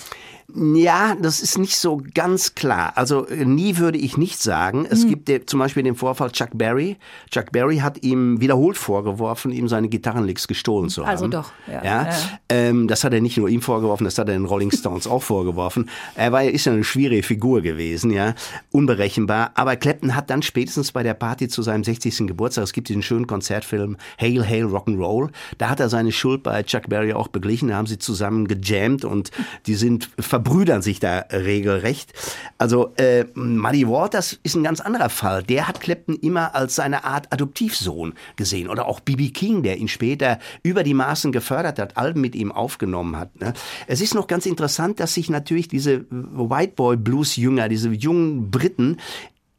Ja, 0.54 1.16
das 1.16 1.42
ist 1.42 1.58
nicht 1.58 1.78
so 1.78 2.02
ganz 2.14 2.54
klar. 2.56 2.94
Also 2.96 3.28
äh, 3.28 3.46
nie 3.46 3.78
würde 3.78 3.98
ich 3.98 4.18
nicht 4.18 4.42
sagen. 4.42 4.86
Es 4.90 5.04
hm. 5.04 5.10
gibt 5.10 5.28
der, 5.28 5.48
zum 5.48 5.60
Beispiel 5.60 5.84
den 5.84 5.96
Vorfall 5.96 6.32
Chuck 6.32 6.50
Berry. 6.54 6.98
Chuck 7.32 7.52
Berry 7.52 7.78
hat 7.78 8.04
ihm 8.04 8.42
wiederholt 8.42 8.78
vorgeworfen, 8.78 9.52
ihm 9.52 9.68
seine 9.68 9.88
Gitarrenlicks 9.88 10.48
gestohlen 10.48 10.90
zu 10.90 11.04
also 11.04 11.26
haben. 11.26 11.34
Also 11.34 11.50
doch. 11.50 11.74
Ja, 11.74 11.84
ja. 11.84 12.04
ja. 12.04 12.40
Ähm, 12.50 12.88
das 12.88 13.04
hat 13.04 13.14
er 13.14 13.22
nicht 13.22 13.38
nur 13.38 13.50
ihm 13.50 13.62
vorgeworfen, 13.62 14.04
das 14.04 14.18
hat 14.18 14.28
er 14.28 14.34
den 14.34 14.46
Rolling 14.46 14.72
Stones 14.72 15.08
auch 15.08 15.24
vorgeworfen. 15.24 15.90
Er 16.16 16.32
war 16.32 16.44
ist 16.44 16.66
ja 16.66 16.74
eine 16.74 16.84
schwierige 16.84 17.24
Figur 17.24 17.62
gewesen, 17.62 18.12
ja, 18.12 18.36
unberechenbar. 18.72 19.52
Aber 19.56 19.76
Clapton 19.76 20.16
hat 20.16 20.30
dann 20.30 20.42
spätestens 20.42 20.92
bei 20.92 21.04
der 21.04 21.14
Party 21.14 21.48
zu 21.48 21.62
seinem 21.62 21.84
60. 21.84 22.28
Geburtstag, 22.28 22.66
es 22.66 22.74
gibt 22.74 22.90
diesen 22.90 23.02
schönen 23.02 23.28
Konzertfilm 23.28 23.98
Hail 24.20 24.48
Hail 24.48 24.66
Rock'n'Roll, 24.66 25.30
da 25.58 25.70
hat 25.70 25.80
er 25.80 25.90
seine 25.90 26.12
Schuld 26.12 26.44
bei 26.44 26.64
Chuck 26.64 26.90
Berry 26.90 27.14
auch 27.14 27.28
beglichen. 27.28 27.70
Da 27.70 27.76
haben 27.76 27.88
sie 27.88 27.98
zusammen 27.98 28.48
gejammt 28.48 29.06
und 29.06 29.32
die 29.66 29.76
sind 29.76 30.10
verbrüdern 30.34 30.82
sich 30.82 31.00
da 31.00 31.26
regelrecht. 31.32 32.12
Also 32.58 32.96
äh, 32.96 33.26
Muddy 33.36 33.88
Waters 33.88 34.40
ist 34.42 34.56
ein 34.56 34.64
ganz 34.64 34.82
anderer 34.82 35.10
Fall. 35.10 35.44
Der 35.44 35.68
hat 35.68 35.80
Clapton 35.80 36.16
immer 36.16 36.56
als 36.56 36.74
seine 36.74 37.04
Art 37.04 37.32
Adoptivsohn 37.32 38.16
gesehen. 38.36 38.68
Oder 38.68 38.88
auch 38.88 39.00
B.B. 39.00 39.30
King, 39.30 39.62
der 39.62 39.78
ihn 39.78 39.88
später 39.88 40.40
über 40.64 40.82
die 40.82 40.96
Maßen 40.96 41.32
gefördert 41.32 41.78
hat, 41.78 41.98
Alben 41.98 42.20
mit 42.20 42.34
ihm 42.34 42.52
aufgenommen 42.52 43.16
hat. 43.16 43.40
Ne? 43.40 43.54
Es 43.86 44.02
ist 44.02 44.16
noch 44.16 44.26
ganz 44.26 44.48
interessant, 44.48 45.00
dass 45.00 45.14
sich 45.14 45.30
natürlich 45.30 45.68
diese 45.68 46.06
White 46.10 46.74
Boy 46.76 46.98
Blues 46.98 47.36
Jünger, 47.36 47.70
diese 47.70 47.92
jungen 47.92 48.50
Briten, 48.50 48.98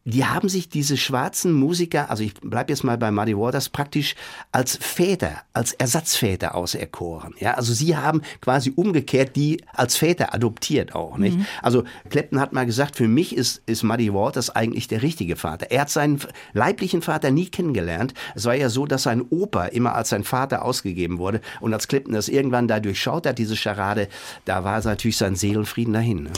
die 0.05 0.27
haben 0.27 0.51
sich 0.51 0.69
diese 0.69 0.99
schwarzen 0.99 1.53
Musiker, 1.53 2.11
also 2.11 2.23
ich 2.23 2.35
bleibe 2.35 2.71
jetzt 2.71 2.85
mal 2.85 2.99
bei 2.99 3.11
Muddy 3.11 3.37
Waters, 3.37 3.71
praktisch 3.71 4.15
als 4.53 4.77
Väter, 4.77 5.43
als 5.55 5.73
Ersatzväter 5.73 6.55
auserkoren. 6.55 7.35
Ja, 7.41 7.55
also 7.55 7.73
sie 7.73 7.97
haben 7.97 8.21
quasi 8.43 8.73
umgekehrt 8.77 9.35
die 9.35 9.63
als 9.73 9.97
Väter 9.97 10.35
adoptiert 10.35 10.95
auch, 10.95 11.17
nicht? 11.17 11.39
Mhm. 11.39 11.47
Also 11.63 11.85
Clapton 12.11 12.39
hat 12.39 12.53
mal 12.53 12.67
gesagt, 12.67 12.97
für 12.97 13.09
mich 13.09 13.35
ist, 13.35 13.63
ist 13.65 13.83
Muddy 13.83 14.13
Waters 14.13 14.51
eigentlich 14.51 14.89
der 14.89 15.01
richtige 15.01 15.37
Vater. 15.37 15.71
Er 15.71 15.83
hat 15.83 15.91
seinen 15.91 16.21
leiblichen 16.53 17.01
Vater 17.01 17.31
nie 17.31 17.47
kennengelernt. 17.47 18.13
Es 18.35 18.45
war 18.45 18.55
ja 18.55 18.69
so, 18.69 18.85
dass 18.85 19.05
sein 19.05 19.23
Opa 19.31 19.67
immer 19.67 19.95
als 19.95 20.11
sein 20.11 20.25
Vater 20.25 20.65
ausgegeben 20.65 21.19
wurde. 21.19 21.41
Und 21.61 21.73
als 21.73 21.89
Clapton 21.89 22.13
das 22.13 22.29
irgendwann 22.29 22.69
da 22.69 22.79
durchschaut 22.79 23.27
hat, 23.27 23.39
diese 23.39 23.57
Scharade, 23.57 24.09
da 24.45 24.65
war 24.65 24.85
natürlich 24.85 25.17
sein 25.17 25.35
Seelenfrieden 25.35 25.95
dahin. 25.95 26.25
Ne? 26.25 26.31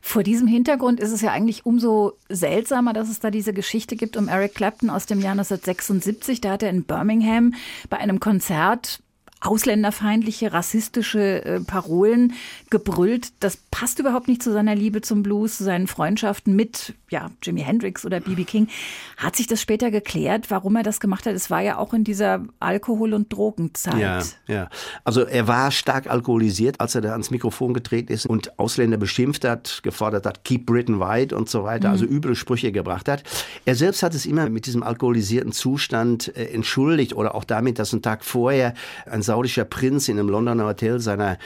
Vor 0.00 0.24
diesem 0.24 0.48
Hintergrund 0.48 0.98
ist 0.98 1.12
es 1.12 1.20
ja 1.20 1.30
eigentlich 1.30 1.64
umso 1.64 2.14
seltsamer, 2.28 2.92
dass 2.92 3.11
es 3.12 3.20
da 3.20 3.30
diese 3.30 3.52
Geschichte 3.52 3.94
gibt 3.94 4.16
um 4.16 4.28
Eric 4.28 4.54
Clapton 4.54 4.90
aus 4.90 5.06
dem 5.06 5.20
Jahr 5.20 5.32
1976. 5.32 6.40
Da 6.40 6.52
hat 6.52 6.62
er 6.62 6.70
in 6.70 6.84
Birmingham 6.84 7.54
bei 7.88 7.98
einem 7.98 8.18
Konzert 8.18 9.00
ausländerfeindliche, 9.42 10.52
rassistische 10.52 11.44
äh, 11.44 11.60
Parolen 11.60 12.32
gebrüllt. 12.70 13.32
Das 13.40 13.58
passt 13.70 13.98
überhaupt 13.98 14.28
nicht 14.28 14.42
zu 14.42 14.52
seiner 14.52 14.74
Liebe 14.74 15.00
zum 15.00 15.22
Blues, 15.22 15.58
zu 15.58 15.64
seinen 15.64 15.88
Freundschaften 15.88 16.54
mit 16.54 16.94
ja, 17.10 17.30
Jimi 17.42 17.60
Hendrix 17.60 18.06
oder 18.06 18.20
B.B. 18.20 18.44
King. 18.44 18.68
Hat 19.16 19.36
sich 19.36 19.46
das 19.46 19.60
später 19.60 19.90
geklärt, 19.90 20.50
warum 20.50 20.76
er 20.76 20.84
das 20.84 21.00
gemacht 21.00 21.26
hat? 21.26 21.34
Es 21.34 21.50
war 21.50 21.60
ja 21.60 21.76
auch 21.78 21.92
in 21.92 22.04
dieser 22.04 22.44
Alkohol- 22.60 23.14
und 23.14 23.32
Drogenzeit. 23.32 24.00
Ja, 24.00 24.22
ja. 24.46 24.68
Also 25.04 25.22
er 25.22 25.48
war 25.48 25.70
stark 25.72 26.08
alkoholisiert, 26.08 26.80
als 26.80 26.94
er 26.94 27.00
da 27.00 27.12
ans 27.12 27.30
Mikrofon 27.30 27.74
getreten 27.74 28.12
ist 28.12 28.26
und 28.26 28.58
Ausländer 28.58 28.96
beschimpft 28.96 29.44
hat, 29.44 29.80
gefordert 29.82 30.24
hat, 30.24 30.44
keep 30.44 30.66
Britain 30.66 31.00
white 31.00 31.36
und 31.36 31.50
so 31.50 31.64
weiter, 31.64 31.90
also 31.90 32.04
mhm. 32.04 32.10
also 32.10 32.16
üble 32.16 32.36
Sprüche 32.36 32.72
gebracht 32.72 33.08
hat. 33.08 33.24
Er 33.64 33.74
selbst 33.74 34.02
hat 34.02 34.14
es 34.14 34.24
immer 34.24 34.48
mit 34.48 34.66
diesem 34.66 34.82
alkoholisierten 34.82 35.52
Zustand 35.52 36.34
äh, 36.36 36.44
entschuldigt 36.46 37.14
oder 37.14 37.34
auch 37.34 37.44
damit, 37.44 37.78
dass 37.78 37.92
ein 37.92 38.02
Tag 38.02 38.24
vorher 38.24 38.74
ein 39.06 39.22
saudischer 39.32 39.64
Prinz 39.64 40.08
in 40.08 40.18
einem 40.18 40.28
Londoner 40.28 40.66
Hotel 40.66 41.00
seiner 41.00 41.38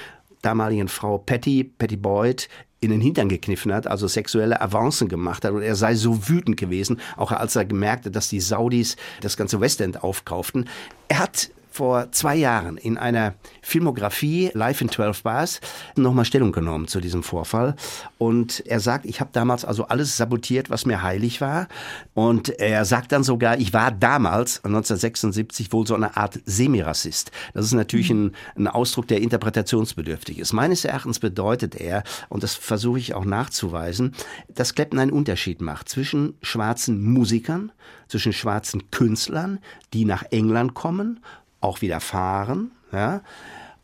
damaligen 0.43 0.89
Frau 0.89 1.19
Patty, 1.19 1.63
Patty 1.63 1.97
Boyd, 1.97 2.49
in 2.81 2.91
den 2.91 3.01
Hintern 3.01 3.29
gekniffen 3.29 3.73
hat, 3.73 3.87
also 3.87 4.09
sexuelle 4.09 4.61
Avancen 4.61 5.09
gemacht 5.09 5.45
hat 5.45 5.53
und 5.53 5.63
er 5.63 5.77
sei 5.77 5.95
so 5.95 6.29
wütend 6.29 6.57
gewesen, 6.57 7.01
auch 7.17 7.31
als 7.31 7.55
er 7.55 7.65
gemerkt 7.65 8.07
hat, 8.07 8.17
dass 8.17 8.29
die 8.29 8.41
Saudis 8.41 8.97
das 9.21 9.37
ganze 9.37 9.61
Westend 9.61 10.03
aufkauften. 10.03 10.69
Er 11.07 11.21
hat 11.21 11.51
vor 11.77 12.11
zwei 12.11 12.37
Jahren 12.37 12.79
in 12.79 12.97
einer 12.97 13.35
Filmografie 13.61 14.51
Live 14.55 14.81
in 14.81 14.89
12 14.89 15.23
Bars 15.23 15.61
nochmal 15.95 16.25
Stellung 16.25 16.51
genommen 16.51 16.89
zu 16.89 17.01
diesem 17.01 17.23
Vorfall. 17.23 17.77
Und 18.17 18.65
er 18.67 18.81
sagt, 18.81 19.05
ich 19.05 19.21
habe 19.21 19.29
damals 19.35 19.67
also 19.67 19.87
alles 19.87 20.17
sabotiert, 20.17 20.71
was 20.71 20.87
mir 20.87 21.03
heilig 21.03 21.43
war. 21.43 21.69
Und 22.15 22.49
er 22.49 22.87
sagt 22.87 23.13
dann 23.13 23.23
sogar, 23.25 23.59
ich 23.59 23.75
war 23.75 23.91
damals, 23.91 24.65
1976, 24.65 25.71
wohl 25.71 25.87
so 25.87 25.95
eine 25.95 26.17
Art 26.17 26.41
Semirassist. 26.47 27.31
Das 27.53 27.67
ist 27.67 27.75
natürlich 27.75 28.09
ein, 28.09 28.33
ein 28.57 28.69
Ausdruck, 28.69 29.07
der 29.09 29.21
interpretationsbedürftig 29.21 30.39
ist. 30.39 30.55
Meines 30.55 30.83
Erachtens 30.87 31.19
bedeutet 31.19 31.75
er, 31.75 32.05
und 32.31 32.43
das 32.43 32.55
versuche 32.55 33.01
ich 33.01 33.13
auch 33.13 33.27
nachzuweisen, 33.27 34.15
dass 34.49 34.75
Clapton 34.75 34.99
einen 34.99 35.13
Unterschied 35.13 35.61
macht 35.61 35.91
zwischen 35.91 36.39
schwarzen 36.41 37.03
Musikern, 37.03 37.71
zwischen 38.09 38.33
schwarzen 38.33 38.91
Künstlern, 38.91 39.59
die 39.93 40.07
nach 40.07 40.23
England 40.31 40.73
kommen 40.73 41.21
auch 41.61 41.81
widerfahren. 41.81 42.71
Ja? 42.93 43.23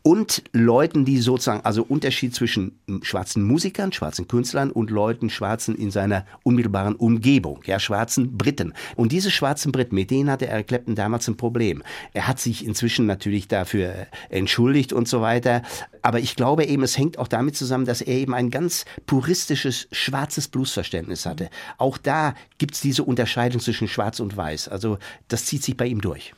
und 0.03 0.43
Leuten, 0.51 1.05
die 1.05 1.17
sozusagen, 1.19 1.61
also 1.63 1.81
Unterschied 1.83 2.35
zwischen 2.35 2.77
schwarzen 3.03 3.41
Musikern, 3.41 3.93
schwarzen 3.93 4.27
Künstlern 4.27 4.69
und 4.69 4.91
Leuten, 4.91 5.29
Schwarzen 5.29 5.75
in 5.75 5.91
seiner 5.91 6.25
unmittelbaren 6.43 6.95
Umgebung, 6.95 7.61
ja, 7.65 7.79
schwarzen 7.79 8.37
Briten. 8.37 8.73
Und 8.97 9.13
diese 9.13 9.31
schwarzen 9.31 9.71
Briten, 9.71 9.95
mit 9.95 10.11
denen 10.11 10.29
hatte 10.29 10.47
Eric 10.47 10.67
Clapton 10.67 10.95
damals 10.95 11.29
ein 11.29 11.37
Problem. 11.37 11.83
Er 12.11 12.27
hat 12.27 12.39
sich 12.39 12.65
inzwischen 12.65 13.05
natürlich 13.05 13.47
dafür 13.47 14.07
entschuldigt 14.29 14.91
und 14.91 15.07
so 15.07 15.21
weiter. 15.21 15.63
Aber 16.01 16.19
ich 16.19 16.35
glaube 16.35 16.65
eben, 16.65 16.83
es 16.83 16.97
hängt 16.97 17.17
auch 17.17 17.29
damit 17.29 17.55
zusammen, 17.55 17.85
dass 17.85 18.01
er 18.01 18.15
eben 18.15 18.33
ein 18.33 18.49
ganz 18.49 18.83
puristisches, 19.05 19.87
schwarzes 19.93 20.49
Bluesverständnis 20.49 21.25
hatte. 21.25 21.49
Auch 21.77 21.97
da 21.97 22.35
gibt's 22.57 22.81
diese 22.81 23.05
Unterscheidung 23.05 23.61
zwischen 23.61 23.87
Schwarz 23.87 24.19
und 24.19 24.35
Weiß. 24.35 24.67
Also 24.67 24.97
das 25.29 25.45
zieht 25.45 25.63
sich 25.63 25.77
bei 25.77 25.85
ihm 25.85 26.01
durch. 26.01 26.33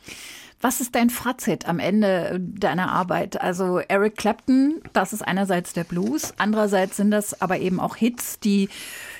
Was 0.65 0.81
ist 0.81 0.95
dein 0.95 1.11
Fazit 1.11 1.67
am 1.67 1.77
Ende 1.77 2.39
deiner 2.39 2.91
Arbeit? 2.91 3.39
Also 3.39 3.77
Eric 3.77 4.17
Clapton, 4.17 4.81
das 4.93 5.13
ist 5.13 5.21
einerseits 5.21 5.73
der 5.73 5.83
Blues, 5.83 6.33
andererseits 6.37 6.97
sind 6.97 7.11
das 7.11 7.39
aber 7.39 7.59
eben 7.59 7.79
auch 7.79 7.95
Hits, 7.95 8.39
die 8.39 8.69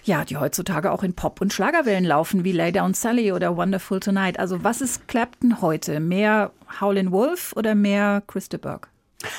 ja, 0.03 0.25
die 0.25 0.38
heutzutage 0.38 0.91
auch 0.91 1.03
in 1.03 1.13
Pop- 1.13 1.41
und 1.41 1.53
Schlagerwellen 1.53 2.03
laufen, 2.03 2.43
wie 2.45 2.51
Lay 2.51 2.71
Down 2.71 2.95
Sally 2.95 3.31
oder 3.31 3.55
Wonderful 3.55 3.99
Tonight. 3.99 4.39
Also 4.39 4.63
was 4.63 4.81
ist 4.81 5.08
Clapton 5.08 5.62
heute? 5.62 5.99
Mehr 5.99 6.49
Howlin' 6.81 7.12
Wolf 7.12 7.53
oder 7.55 7.75
mehr 7.75 8.23
Christa 8.25 8.58
Burke? 8.58 8.89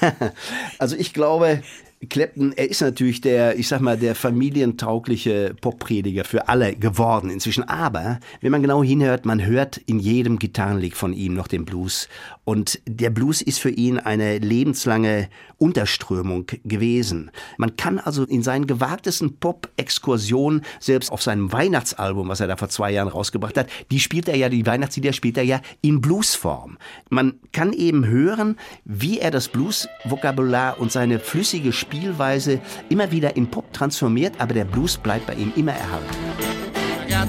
also 0.79 0.95
ich 0.95 1.13
glaube, 1.13 1.61
Clapton, 2.09 2.53
er 2.53 2.69
ist 2.69 2.83
natürlich 2.83 3.23
der, 3.23 3.59
ich 3.59 3.69
sag 3.69 3.81
mal, 3.81 3.97
der 3.97 4.15
familientaugliche 4.15 5.55
Popprediger 5.61 6.25
für 6.25 6.49
alle 6.49 6.77
geworden 6.77 7.31
inzwischen. 7.31 7.65
Aber 7.65 8.21
wenn 8.43 8.53
man 8.53 8.61
genau 8.61 8.83
hinhört, 8.83 9.25
man 9.25 9.45
hört 9.45 9.79
in 9.79 9.99
jedem 9.99 10.39
Gitarrenlick 10.39 10.95
von 10.95 11.15
ihm 11.15 11.33
noch 11.33 11.49
den 11.49 11.65
Blues. 11.65 12.09
Und 12.45 12.81
der 12.87 13.11
Blues 13.11 13.41
ist 13.41 13.59
für 13.59 13.71
ihn 13.71 13.99
eine 13.99 14.39
lebenslange 14.39 15.29
Unterströmung 15.59 16.47
gewesen. 16.65 17.31
Man 17.57 17.77
kann 17.77 17.99
also 17.99 18.25
in 18.25 18.43
seinen 18.43 18.67
gewagtesten 18.67 19.39
Pop-Exkursionen, 19.39 20.63
selbst 20.79 21.11
auf 21.11 21.23
seinem 21.23 21.51
Weihnachtsalbum, 21.51 22.29
was 22.29 22.41
er 22.41 22.47
da 22.47 22.57
vor 22.57 22.69
zwei 22.69 22.93
Jahren 22.93 23.09
rausgebracht 23.09 23.57
hat, 23.57 23.69
die 23.91 24.01
spielt 24.01 24.29
er 24.29 24.37
ja, 24.37 24.49
die 24.51 24.67
Weihnachtslieder 24.67 25.15
spielt 25.15 25.39
er 25.39 25.45
ja 25.45 25.61
in 25.81 26.03
Bluesform. 26.03 26.77
Man 27.09 27.41
kann 27.53 27.73
eben 27.73 28.07
hören, 28.07 28.57
wie 28.85 29.19
er 29.19 29.31
das 29.31 29.49
Blues-Vokabular 29.49 30.79
und 30.79 30.93
seine 30.93 31.19
flüssige 31.19 31.73
Spielweise 31.87 32.61
immer 32.89 33.13
wieder 33.13 33.37
in 33.37 33.49
Pop 33.49 33.73
transformiert, 33.73 34.35
aber 34.39 34.55
der 34.55 34.65
Blues 34.65 34.97
bleibt 34.97 35.27
bei 35.27 35.35
ihm 35.35 35.53
immer 35.55 35.73
erhalten. 35.73 36.17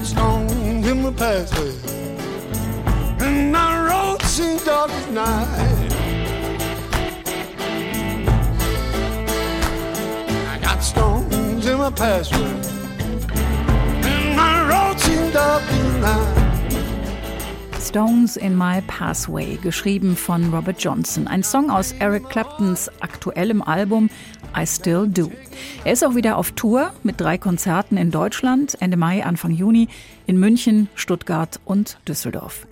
Stones 0.04 0.52
in 0.52 1.02
my 3.52 3.78
and 14.58 14.68
road 14.68 14.98
dark 15.32 15.62
and. 16.02 16.48
Stones 17.88 18.36
in 18.36 18.54
My 18.54 18.82
Pathway, 18.86 19.56
geschrieben 19.56 20.14
von 20.14 20.52
Robert 20.52 20.78
Johnson. 20.78 21.26
Ein 21.26 21.42
Song 21.42 21.70
aus 21.70 21.92
Eric 22.00 22.28
Claptons 22.28 22.90
aktuellem 23.00 23.62
Album 23.62 24.10
I 24.56 24.66
Still 24.66 25.08
Do. 25.08 25.30
Er 25.84 25.92
ist 25.92 26.04
auch 26.04 26.14
wieder 26.14 26.36
auf 26.36 26.52
Tour 26.52 26.92
mit 27.02 27.20
drei 27.20 27.38
Konzerten 27.38 27.96
in 27.96 28.10
Deutschland, 28.10 28.76
Ende 28.80 28.96
Mai, 28.96 29.24
Anfang 29.24 29.52
Juni, 29.52 29.88
in 30.26 30.38
München, 30.38 30.88
Stuttgart 30.94 31.60
und 31.64 31.98
Düsseldorf. 32.06 32.66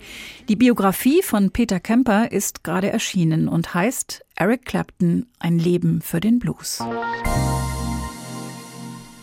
Die 0.49 0.55
Biografie 0.55 1.21
von 1.21 1.51
Peter 1.51 1.79
Kemper 1.79 2.31
ist 2.31 2.63
gerade 2.63 2.91
erschienen 2.91 3.47
und 3.47 3.73
heißt 3.73 4.23
Eric 4.35 4.65
Clapton, 4.65 5.25
ein 5.39 5.59
Leben 5.59 6.01
für 6.01 6.19
den 6.19 6.39
Blues. 6.39 6.81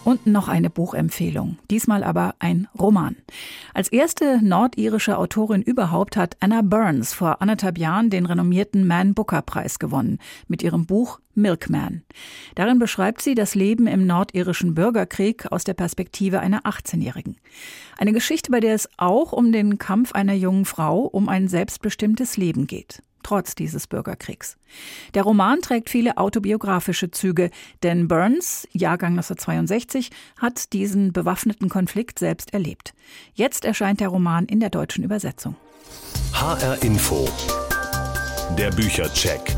Und 0.05 0.27
noch 0.27 0.49
eine 0.49 0.69
Buchempfehlung, 0.69 1.57
diesmal 1.71 2.05
aber 2.05 2.35
ein 2.38 2.69
Roman. 2.79 3.17
Als 3.73 3.88
erste 3.88 4.38
nordirische 4.45 5.17
Autorin 5.17 5.62
überhaupt 5.62 6.19
hat 6.19 6.37
Anna 6.40 6.61
Burns 6.61 7.14
vor 7.14 7.40
anderthalb 7.40 7.79
Jahren 7.79 8.11
den 8.11 8.27
renommierten 8.27 8.87
Man 8.87 9.14
Booker 9.14 9.40
Preis 9.40 9.79
gewonnen 9.79 10.19
mit 10.47 10.62
ihrem 10.62 10.85
Buch 10.85 11.21
Milkman. 11.35 12.03
Darin 12.55 12.79
beschreibt 12.79 13.23
sie 13.23 13.35
das 13.35 13.55
Leben 13.55 13.87
im 13.87 14.07
nordirischen 14.07 14.75
Bürgerkrieg 14.75 15.51
aus 15.51 15.64
der 15.64 15.75
Perspektive 15.75 16.40
einer 16.40 16.61
18-Jährigen. 16.62 17.37
Eine 17.97 18.12
Geschichte, 18.12 18.51
bei 18.51 18.61
der 18.61 18.75
es 18.75 18.90
auch 18.99 19.33
um 19.33 19.53
den 19.53 19.79
Kampf 19.79 20.12
einer 20.12 20.35
jungen 20.35 20.67
Frau 20.67 21.01
um 21.01 21.31
ein 21.31 21.49
selbstbestimmtes 21.49 22.37
Leben 22.37 22.67
geht 22.67 23.03
trotz 23.25 23.57
dieses 23.57 23.89
Bürgerkriegs. 23.89 24.57
Der 25.15 25.25
Roman 25.25 25.61
trägt 25.61 25.91
viele 25.91 26.17
autobiografische 26.17 27.11
Züge, 27.11 27.51
denn 27.83 28.07
Burns, 28.07 28.69
Jahrgang 28.73 29.13
1962, 29.13 30.11
hat 30.39 30.73
diesen 30.73 31.13
bewaffneten 31.13 31.69
Konflikt 31.69 32.21
selbst 32.21 32.53
erlebt. 32.53 32.95
Jetzt 33.35 33.65
erscheint 33.65 34.01
der 34.01 34.09
Roman 34.09 34.47
in 34.47 34.61
der 34.61 34.71
deutschen 34.71 35.03
Übersetzung. 35.03 35.57
HR 36.33 36.83
Info. 36.83 37.29
Der 38.57 38.71
Büchercheck. 38.71 39.57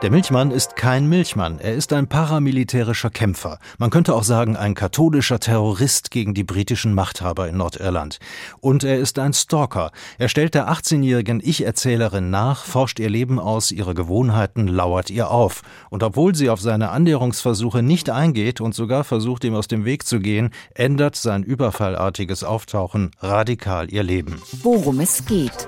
Der 0.00 0.12
Milchmann 0.12 0.52
ist 0.52 0.76
kein 0.76 1.08
Milchmann, 1.08 1.58
er 1.58 1.74
ist 1.74 1.92
ein 1.92 2.06
paramilitärischer 2.06 3.10
Kämpfer. 3.10 3.58
Man 3.78 3.90
könnte 3.90 4.14
auch 4.14 4.22
sagen, 4.22 4.56
ein 4.56 4.76
katholischer 4.76 5.40
Terrorist 5.40 6.12
gegen 6.12 6.34
die 6.34 6.44
britischen 6.44 6.94
Machthaber 6.94 7.48
in 7.48 7.56
Nordirland. 7.56 8.20
Und 8.60 8.84
er 8.84 8.98
ist 8.98 9.18
ein 9.18 9.32
Stalker. 9.32 9.90
Er 10.16 10.28
stellt 10.28 10.54
der 10.54 10.70
18-jährigen 10.70 11.40
Ich-Erzählerin 11.42 12.30
nach, 12.30 12.64
forscht 12.64 13.00
ihr 13.00 13.10
Leben 13.10 13.40
aus, 13.40 13.72
ihre 13.72 13.94
Gewohnheiten, 13.94 14.68
lauert 14.68 15.10
ihr 15.10 15.32
auf. 15.32 15.62
Und 15.90 16.04
obwohl 16.04 16.32
sie 16.36 16.48
auf 16.48 16.60
seine 16.60 16.90
Annäherungsversuche 16.90 17.82
nicht 17.82 18.08
eingeht 18.08 18.60
und 18.60 18.76
sogar 18.76 19.02
versucht, 19.02 19.42
ihm 19.42 19.56
aus 19.56 19.66
dem 19.66 19.84
Weg 19.84 20.06
zu 20.06 20.20
gehen, 20.20 20.50
ändert 20.74 21.16
sein 21.16 21.42
überfallartiges 21.42 22.44
Auftauchen 22.44 23.10
radikal 23.18 23.92
ihr 23.92 24.04
Leben. 24.04 24.40
Worum 24.62 25.00
es 25.00 25.26
geht. 25.26 25.66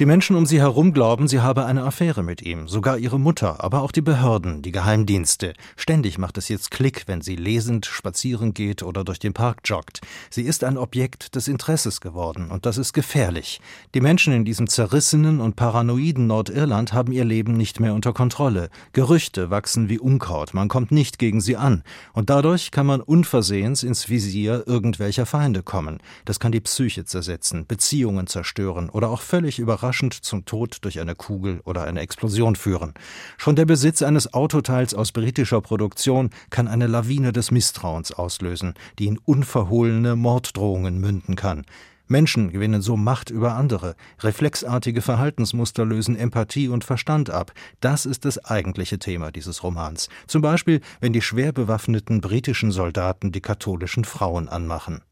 Die 0.00 0.06
Menschen 0.06 0.34
um 0.34 0.46
sie 0.46 0.60
herum 0.60 0.94
glauben, 0.94 1.28
sie 1.28 1.40
habe 1.40 1.66
eine 1.66 1.82
Affäre 1.82 2.22
mit 2.22 2.40
ihm, 2.40 2.68
sogar 2.68 2.96
ihre 2.96 3.20
Mutter, 3.20 3.62
aber 3.62 3.82
auch 3.82 3.92
die 3.92 4.00
Behörden, 4.00 4.62
die 4.62 4.72
Geheimdienste. 4.72 5.52
Ständig 5.76 6.16
macht 6.16 6.38
es 6.38 6.48
jetzt 6.48 6.70
Klick, 6.70 7.02
wenn 7.06 7.20
sie 7.20 7.36
lesend 7.36 7.84
spazieren 7.84 8.54
geht 8.54 8.82
oder 8.82 9.04
durch 9.04 9.18
den 9.18 9.34
Park 9.34 9.58
joggt. 9.66 10.00
Sie 10.30 10.40
ist 10.40 10.64
ein 10.64 10.78
Objekt 10.78 11.34
des 11.36 11.48
Interesses 11.48 12.00
geworden 12.00 12.50
und 12.50 12.64
das 12.64 12.78
ist 12.78 12.94
gefährlich. 12.94 13.60
Die 13.92 14.00
Menschen 14.00 14.32
in 14.32 14.46
diesem 14.46 14.68
zerrissenen 14.68 15.38
und 15.38 15.56
paranoiden 15.56 16.26
Nordirland 16.26 16.94
haben 16.94 17.12
ihr 17.12 17.26
Leben 17.26 17.52
nicht 17.52 17.78
mehr 17.78 17.92
unter 17.92 18.14
Kontrolle. 18.14 18.70
Gerüchte 18.94 19.50
wachsen 19.50 19.90
wie 19.90 19.98
Unkraut, 19.98 20.54
man 20.54 20.68
kommt 20.68 20.92
nicht 20.92 21.18
gegen 21.18 21.42
sie 21.42 21.58
an 21.58 21.82
und 22.14 22.30
dadurch 22.30 22.70
kann 22.70 22.86
man 22.86 23.02
unversehens 23.02 23.82
ins 23.82 24.08
Visier 24.08 24.64
irgendwelcher 24.66 25.26
Feinde 25.26 25.62
kommen. 25.62 25.98
Das 26.24 26.40
kann 26.40 26.52
die 26.52 26.60
Psyche 26.60 27.04
zersetzen, 27.04 27.66
Beziehungen 27.66 28.28
zerstören 28.28 28.88
oder 28.88 29.10
auch 29.10 29.20
völlig 29.20 29.58
überraschen 29.58 29.89
überraschend 29.90 30.14
zum 30.14 30.44
Tod 30.44 30.78
durch 30.82 31.00
eine 31.00 31.16
Kugel 31.16 31.60
oder 31.64 31.82
eine 31.82 32.00
Explosion 32.00 32.54
führen. 32.54 32.94
Schon 33.38 33.56
der 33.56 33.64
Besitz 33.64 34.02
eines 34.02 34.32
Autoteils 34.32 34.94
aus 34.94 35.10
britischer 35.10 35.60
Produktion 35.60 36.30
kann 36.50 36.68
eine 36.68 36.86
Lawine 36.86 37.32
des 37.32 37.50
Misstrauens 37.50 38.12
auslösen, 38.12 38.74
die 39.00 39.06
in 39.06 39.18
unverhohlene 39.18 40.14
Morddrohungen 40.14 41.00
münden 41.00 41.34
kann. 41.34 41.64
Menschen 42.06 42.52
gewinnen 42.52 42.82
so 42.82 42.96
Macht 42.96 43.30
über 43.30 43.54
andere. 43.54 43.96
Reflexartige 44.20 45.02
Verhaltensmuster 45.02 45.84
lösen 45.84 46.14
Empathie 46.14 46.68
und 46.68 46.84
Verstand 46.84 47.30
ab. 47.30 47.52
Das 47.80 48.06
ist 48.06 48.24
das 48.24 48.44
eigentliche 48.44 49.00
Thema 49.00 49.32
dieses 49.32 49.64
Romans. 49.64 50.08
Zum 50.28 50.40
Beispiel, 50.40 50.80
wenn 51.00 51.12
die 51.12 51.22
schwer 51.22 51.52
bewaffneten 51.52 52.20
britischen 52.20 52.70
Soldaten 52.70 53.32
die 53.32 53.40
katholischen 53.40 54.04
Frauen 54.04 54.48
anmachen. 54.48 55.02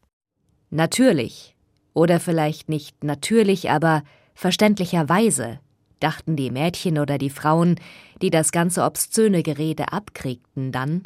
Natürlich. 0.69 1.55
Oder 1.93 2.19
vielleicht 2.19 2.69
nicht 2.69 3.03
natürlich, 3.03 3.69
aber 3.69 4.03
Verständlicherweise, 4.39 5.59
dachten 5.99 6.37
die 6.37 6.49
Mädchen 6.49 6.97
oder 6.97 7.17
die 7.17 7.29
Frauen, 7.29 7.77
die 8.21 8.29
das 8.29 8.53
ganze 8.53 8.85
obszöne 8.85 9.43
Gerede 9.43 9.91
abkriegten, 9.91 10.71
dann, 10.71 11.03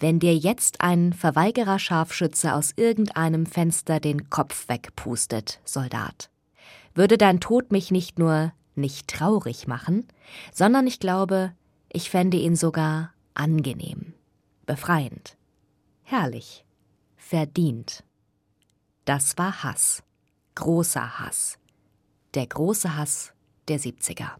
wenn 0.00 0.18
dir 0.18 0.36
jetzt 0.36 0.82
ein 0.82 1.14
Verweigerer 1.14 1.78
Scharfschütze 1.78 2.52
aus 2.52 2.74
irgendeinem 2.76 3.46
Fenster 3.46 4.00
den 4.00 4.28
Kopf 4.28 4.68
wegpustet, 4.68 5.60
Soldat, 5.64 6.28
würde 6.94 7.16
dein 7.16 7.40
Tod 7.40 7.72
mich 7.72 7.90
nicht 7.90 8.18
nur 8.18 8.52
nicht 8.74 9.08
traurig 9.08 9.66
machen, 9.66 10.06
sondern 10.52 10.86
ich 10.86 11.00
glaube, 11.00 11.54
ich 11.90 12.10
fände 12.10 12.36
ihn 12.36 12.54
sogar 12.54 13.14
angenehm, 13.32 14.12
befreiend, 14.66 15.38
herrlich, 16.02 16.66
verdient. 17.16 18.04
Das 19.06 19.38
war 19.38 19.62
Hass, 19.62 20.02
großer 20.54 21.18
Hass, 21.18 21.58
der 22.34 22.46
große 22.46 22.96
Hass 22.96 23.32
der 23.72 23.80
70er. 23.80 24.32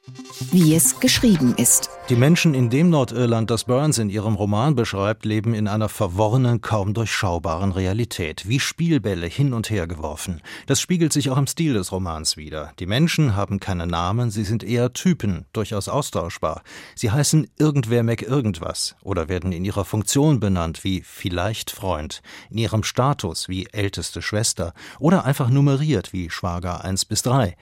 Wie 0.51 0.75
es 0.75 1.01
geschrieben 1.01 1.55
ist. 1.57 1.88
Die 2.11 2.16
Menschen 2.16 2.53
in 2.53 2.68
dem 2.68 2.90
Nordirland, 2.90 3.51
das 3.51 3.64
Burns 3.64 3.97
in 3.97 4.11
ihrem 4.11 4.35
Roman 4.35 4.75
beschreibt, 4.75 5.25
leben 5.25 5.55
in 5.55 5.68
einer 5.68 5.88
verworrenen, 5.88 6.61
kaum 6.61 6.92
durchschaubaren 6.92 7.73
Realität, 7.73 8.47
wie 8.47 8.61
Spielbälle 8.61 9.27
hin 9.27 9.55
und 9.55 9.71
her 9.71 9.87
geworfen. 9.87 10.42
Das 10.66 10.83
spiegelt 10.83 11.14
sich 11.14 11.31
auch 11.31 11.38
im 11.38 11.47
Stil 11.47 11.73
des 11.73 11.92
Romans 11.92 12.37
wider. 12.37 12.73
Die 12.79 12.85
Menschen 12.85 13.35
haben 13.35 13.59
keine 13.59 13.87
Namen, 13.87 14.31
sie 14.31 14.45
sind 14.45 14.64
eher 14.64 14.92
Typen, 14.92 15.47
durchaus 15.55 15.88
austauschbar. 15.88 16.62
Sie 16.95 17.11
heißen 17.11 17.49
irgendwer 17.57 18.03
Mac 18.03 18.21
irgendwas 18.21 18.97
oder 19.01 19.31
werden 19.31 19.53
in 19.53 19.64
ihrer 19.64 19.87
Funktion 19.87 20.40
benannt 20.40 20.85
wie 20.85 21.01
vielleicht 21.01 21.71
Freund, 21.71 22.21
in 22.51 22.59
ihrem 22.59 22.83
Status 22.83 23.49
wie 23.49 23.66
älteste 23.73 24.21
Schwester 24.21 24.75
oder 24.99 25.25
einfach 25.25 25.49
nummeriert 25.49 26.12
wie 26.12 26.29
Schwager 26.29 26.85
1 26.85 27.07
bis 27.07 27.23
3. 27.23 27.57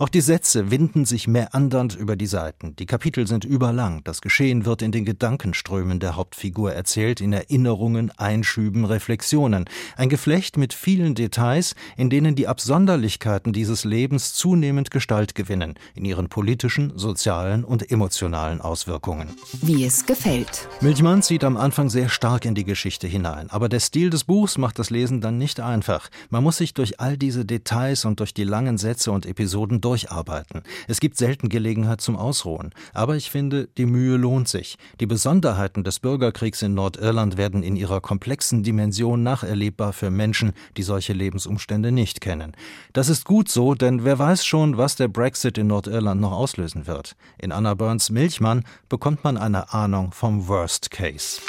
Auch 0.00 0.08
die 0.08 0.22
Sätze 0.22 0.70
winden 0.70 1.04
sich 1.04 1.28
meandernd 1.28 1.94
über 1.94 2.16
die 2.16 2.24
Seiten. 2.24 2.74
Die 2.76 2.86
Kapitel 2.86 3.26
sind 3.26 3.44
überlang. 3.44 4.02
Das 4.02 4.22
Geschehen 4.22 4.64
wird 4.64 4.80
in 4.80 4.92
den 4.92 5.04
Gedankenströmen 5.04 6.00
der 6.00 6.16
Hauptfigur 6.16 6.72
erzählt, 6.72 7.20
in 7.20 7.34
Erinnerungen, 7.34 8.10
Einschüben, 8.16 8.86
Reflexionen. 8.86 9.66
Ein 9.98 10.08
Geflecht 10.08 10.56
mit 10.56 10.72
vielen 10.72 11.14
Details, 11.14 11.74
in 11.98 12.08
denen 12.08 12.34
die 12.34 12.48
Absonderlichkeiten 12.48 13.52
dieses 13.52 13.84
Lebens 13.84 14.32
zunehmend 14.32 14.90
Gestalt 14.90 15.34
gewinnen, 15.34 15.74
in 15.94 16.06
ihren 16.06 16.30
politischen, 16.30 16.96
sozialen 16.96 17.62
und 17.62 17.90
emotionalen 17.90 18.62
Auswirkungen. 18.62 19.28
Wie 19.60 19.84
es 19.84 20.06
gefällt. 20.06 20.66
Milchmann 20.80 21.22
zieht 21.22 21.44
am 21.44 21.58
Anfang 21.58 21.90
sehr 21.90 22.08
stark 22.08 22.46
in 22.46 22.54
die 22.54 22.64
Geschichte 22.64 23.06
hinein, 23.06 23.50
aber 23.50 23.68
der 23.68 23.80
Stil 23.80 24.08
des 24.08 24.24
Buchs 24.24 24.56
macht 24.56 24.78
das 24.78 24.88
Lesen 24.88 25.20
dann 25.20 25.36
nicht 25.36 25.60
einfach. 25.60 26.08
Man 26.30 26.42
muss 26.42 26.56
sich 26.56 26.72
durch 26.72 27.00
all 27.00 27.18
diese 27.18 27.44
Details 27.44 28.06
und 28.06 28.20
durch 28.20 28.32
die 28.32 28.44
langen 28.44 28.78
Sätze 28.78 29.12
und 29.12 29.26
Episoden 29.26 29.82
durcharbeiten. 29.90 30.62
Es 30.86 31.00
gibt 31.00 31.16
selten 31.16 31.48
Gelegenheit 31.48 32.00
zum 32.00 32.16
Ausruhen. 32.16 32.70
Aber 32.94 33.16
ich 33.16 33.28
finde, 33.28 33.68
die 33.76 33.86
Mühe 33.86 34.16
lohnt 34.16 34.46
sich. 34.48 34.78
Die 35.00 35.06
Besonderheiten 35.06 35.82
des 35.82 35.98
Bürgerkriegs 35.98 36.62
in 36.62 36.74
Nordirland 36.74 37.36
werden 37.36 37.64
in 37.64 37.74
ihrer 37.74 38.00
komplexen 38.00 38.62
Dimension 38.62 39.24
nacherlebbar 39.24 39.92
für 39.92 40.10
Menschen, 40.10 40.52
die 40.76 40.84
solche 40.84 41.12
Lebensumstände 41.12 41.90
nicht 41.90 42.20
kennen. 42.20 42.52
Das 42.92 43.08
ist 43.08 43.24
gut 43.24 43.48
so, 43.48 43.74
denn 43.74 44.04
wer 44.04 44.20
weiß 44.20 44.46
schon, 44.46 44.76
was 44.76 44.94
der 44.94 45.08
Brexit 45.08 45.58
in 45.58 45.66
Nordirland 45.66 46.20
noch 46.20 46.32
auslösen 46.32 46.86
wird. 46.86 47.16
In 47.38 47.50
Anna 47.50 47.74
Burns 47.74 48.10
Milchmann 48.10 48.62
bekommt 48.88 49.24
man 49.24 49.36
eine 49.36 49.74
Ahnung 49.74 50.12
vom 50.12 50.46
Worst 50.46 50.92
Case. 50.92 51.40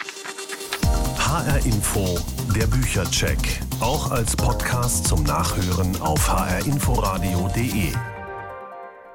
HR 1.18 1.66
Info, 1.66 2.20
der 2.56 2.66
Büchercheck. 2.66 3.38
Auch 3.80 4.10
als 4.12 4.36
Podcast 4.36 5.08
zum 5.08 5.24
Nachhören 5.24 5.96
auf 6.02 6.28
hrinforadio.de. 6.28 7.94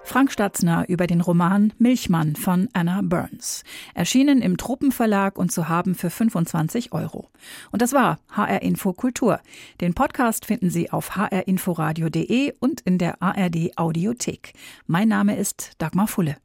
Frank 0.07 0.31
Statzner 0.31 0.89
über 0.89 1.09
den 1.09 1.21
Roman 1.21 1.73
Milchmann 1.79 2.37
von 2.37 2.69
Anna 2.73 3.01
Burns. 3.03 3.65
Erschienen 3.93 4.41
im 4.41 4.57
Truppenverlag 4.57 5.37
und 5.37 5.51
zu 5.51 5.69
haben 5.69 5.97
für 5.97 6.11
25 6.11 6.93
Euro. 6.93 7.29
Und 7.73 7.83
das 7.83 7.93
war 7.93 8.21
HR 8.31 8.63
Info 8.63 8.93
Kultur. 8.93 9.41
Den 9.81 9.95
Podcast 9.95 10.47
finden 10.47 10.71
Sie 10.71 10.93
auf 10.93 11.17
hrinforadio.de 11.17 12.55
und 12.61 12.83
in 12.83 12.99
der 12.99 13.21
ARD 13.21 13.77
Audiothek. 13.77 14.53
Mein 14.87 15.09
Name 15.09 15.37
ist 15.37 15.73
Dagmar 15.79 16.07
Fulle. 16.07 16.37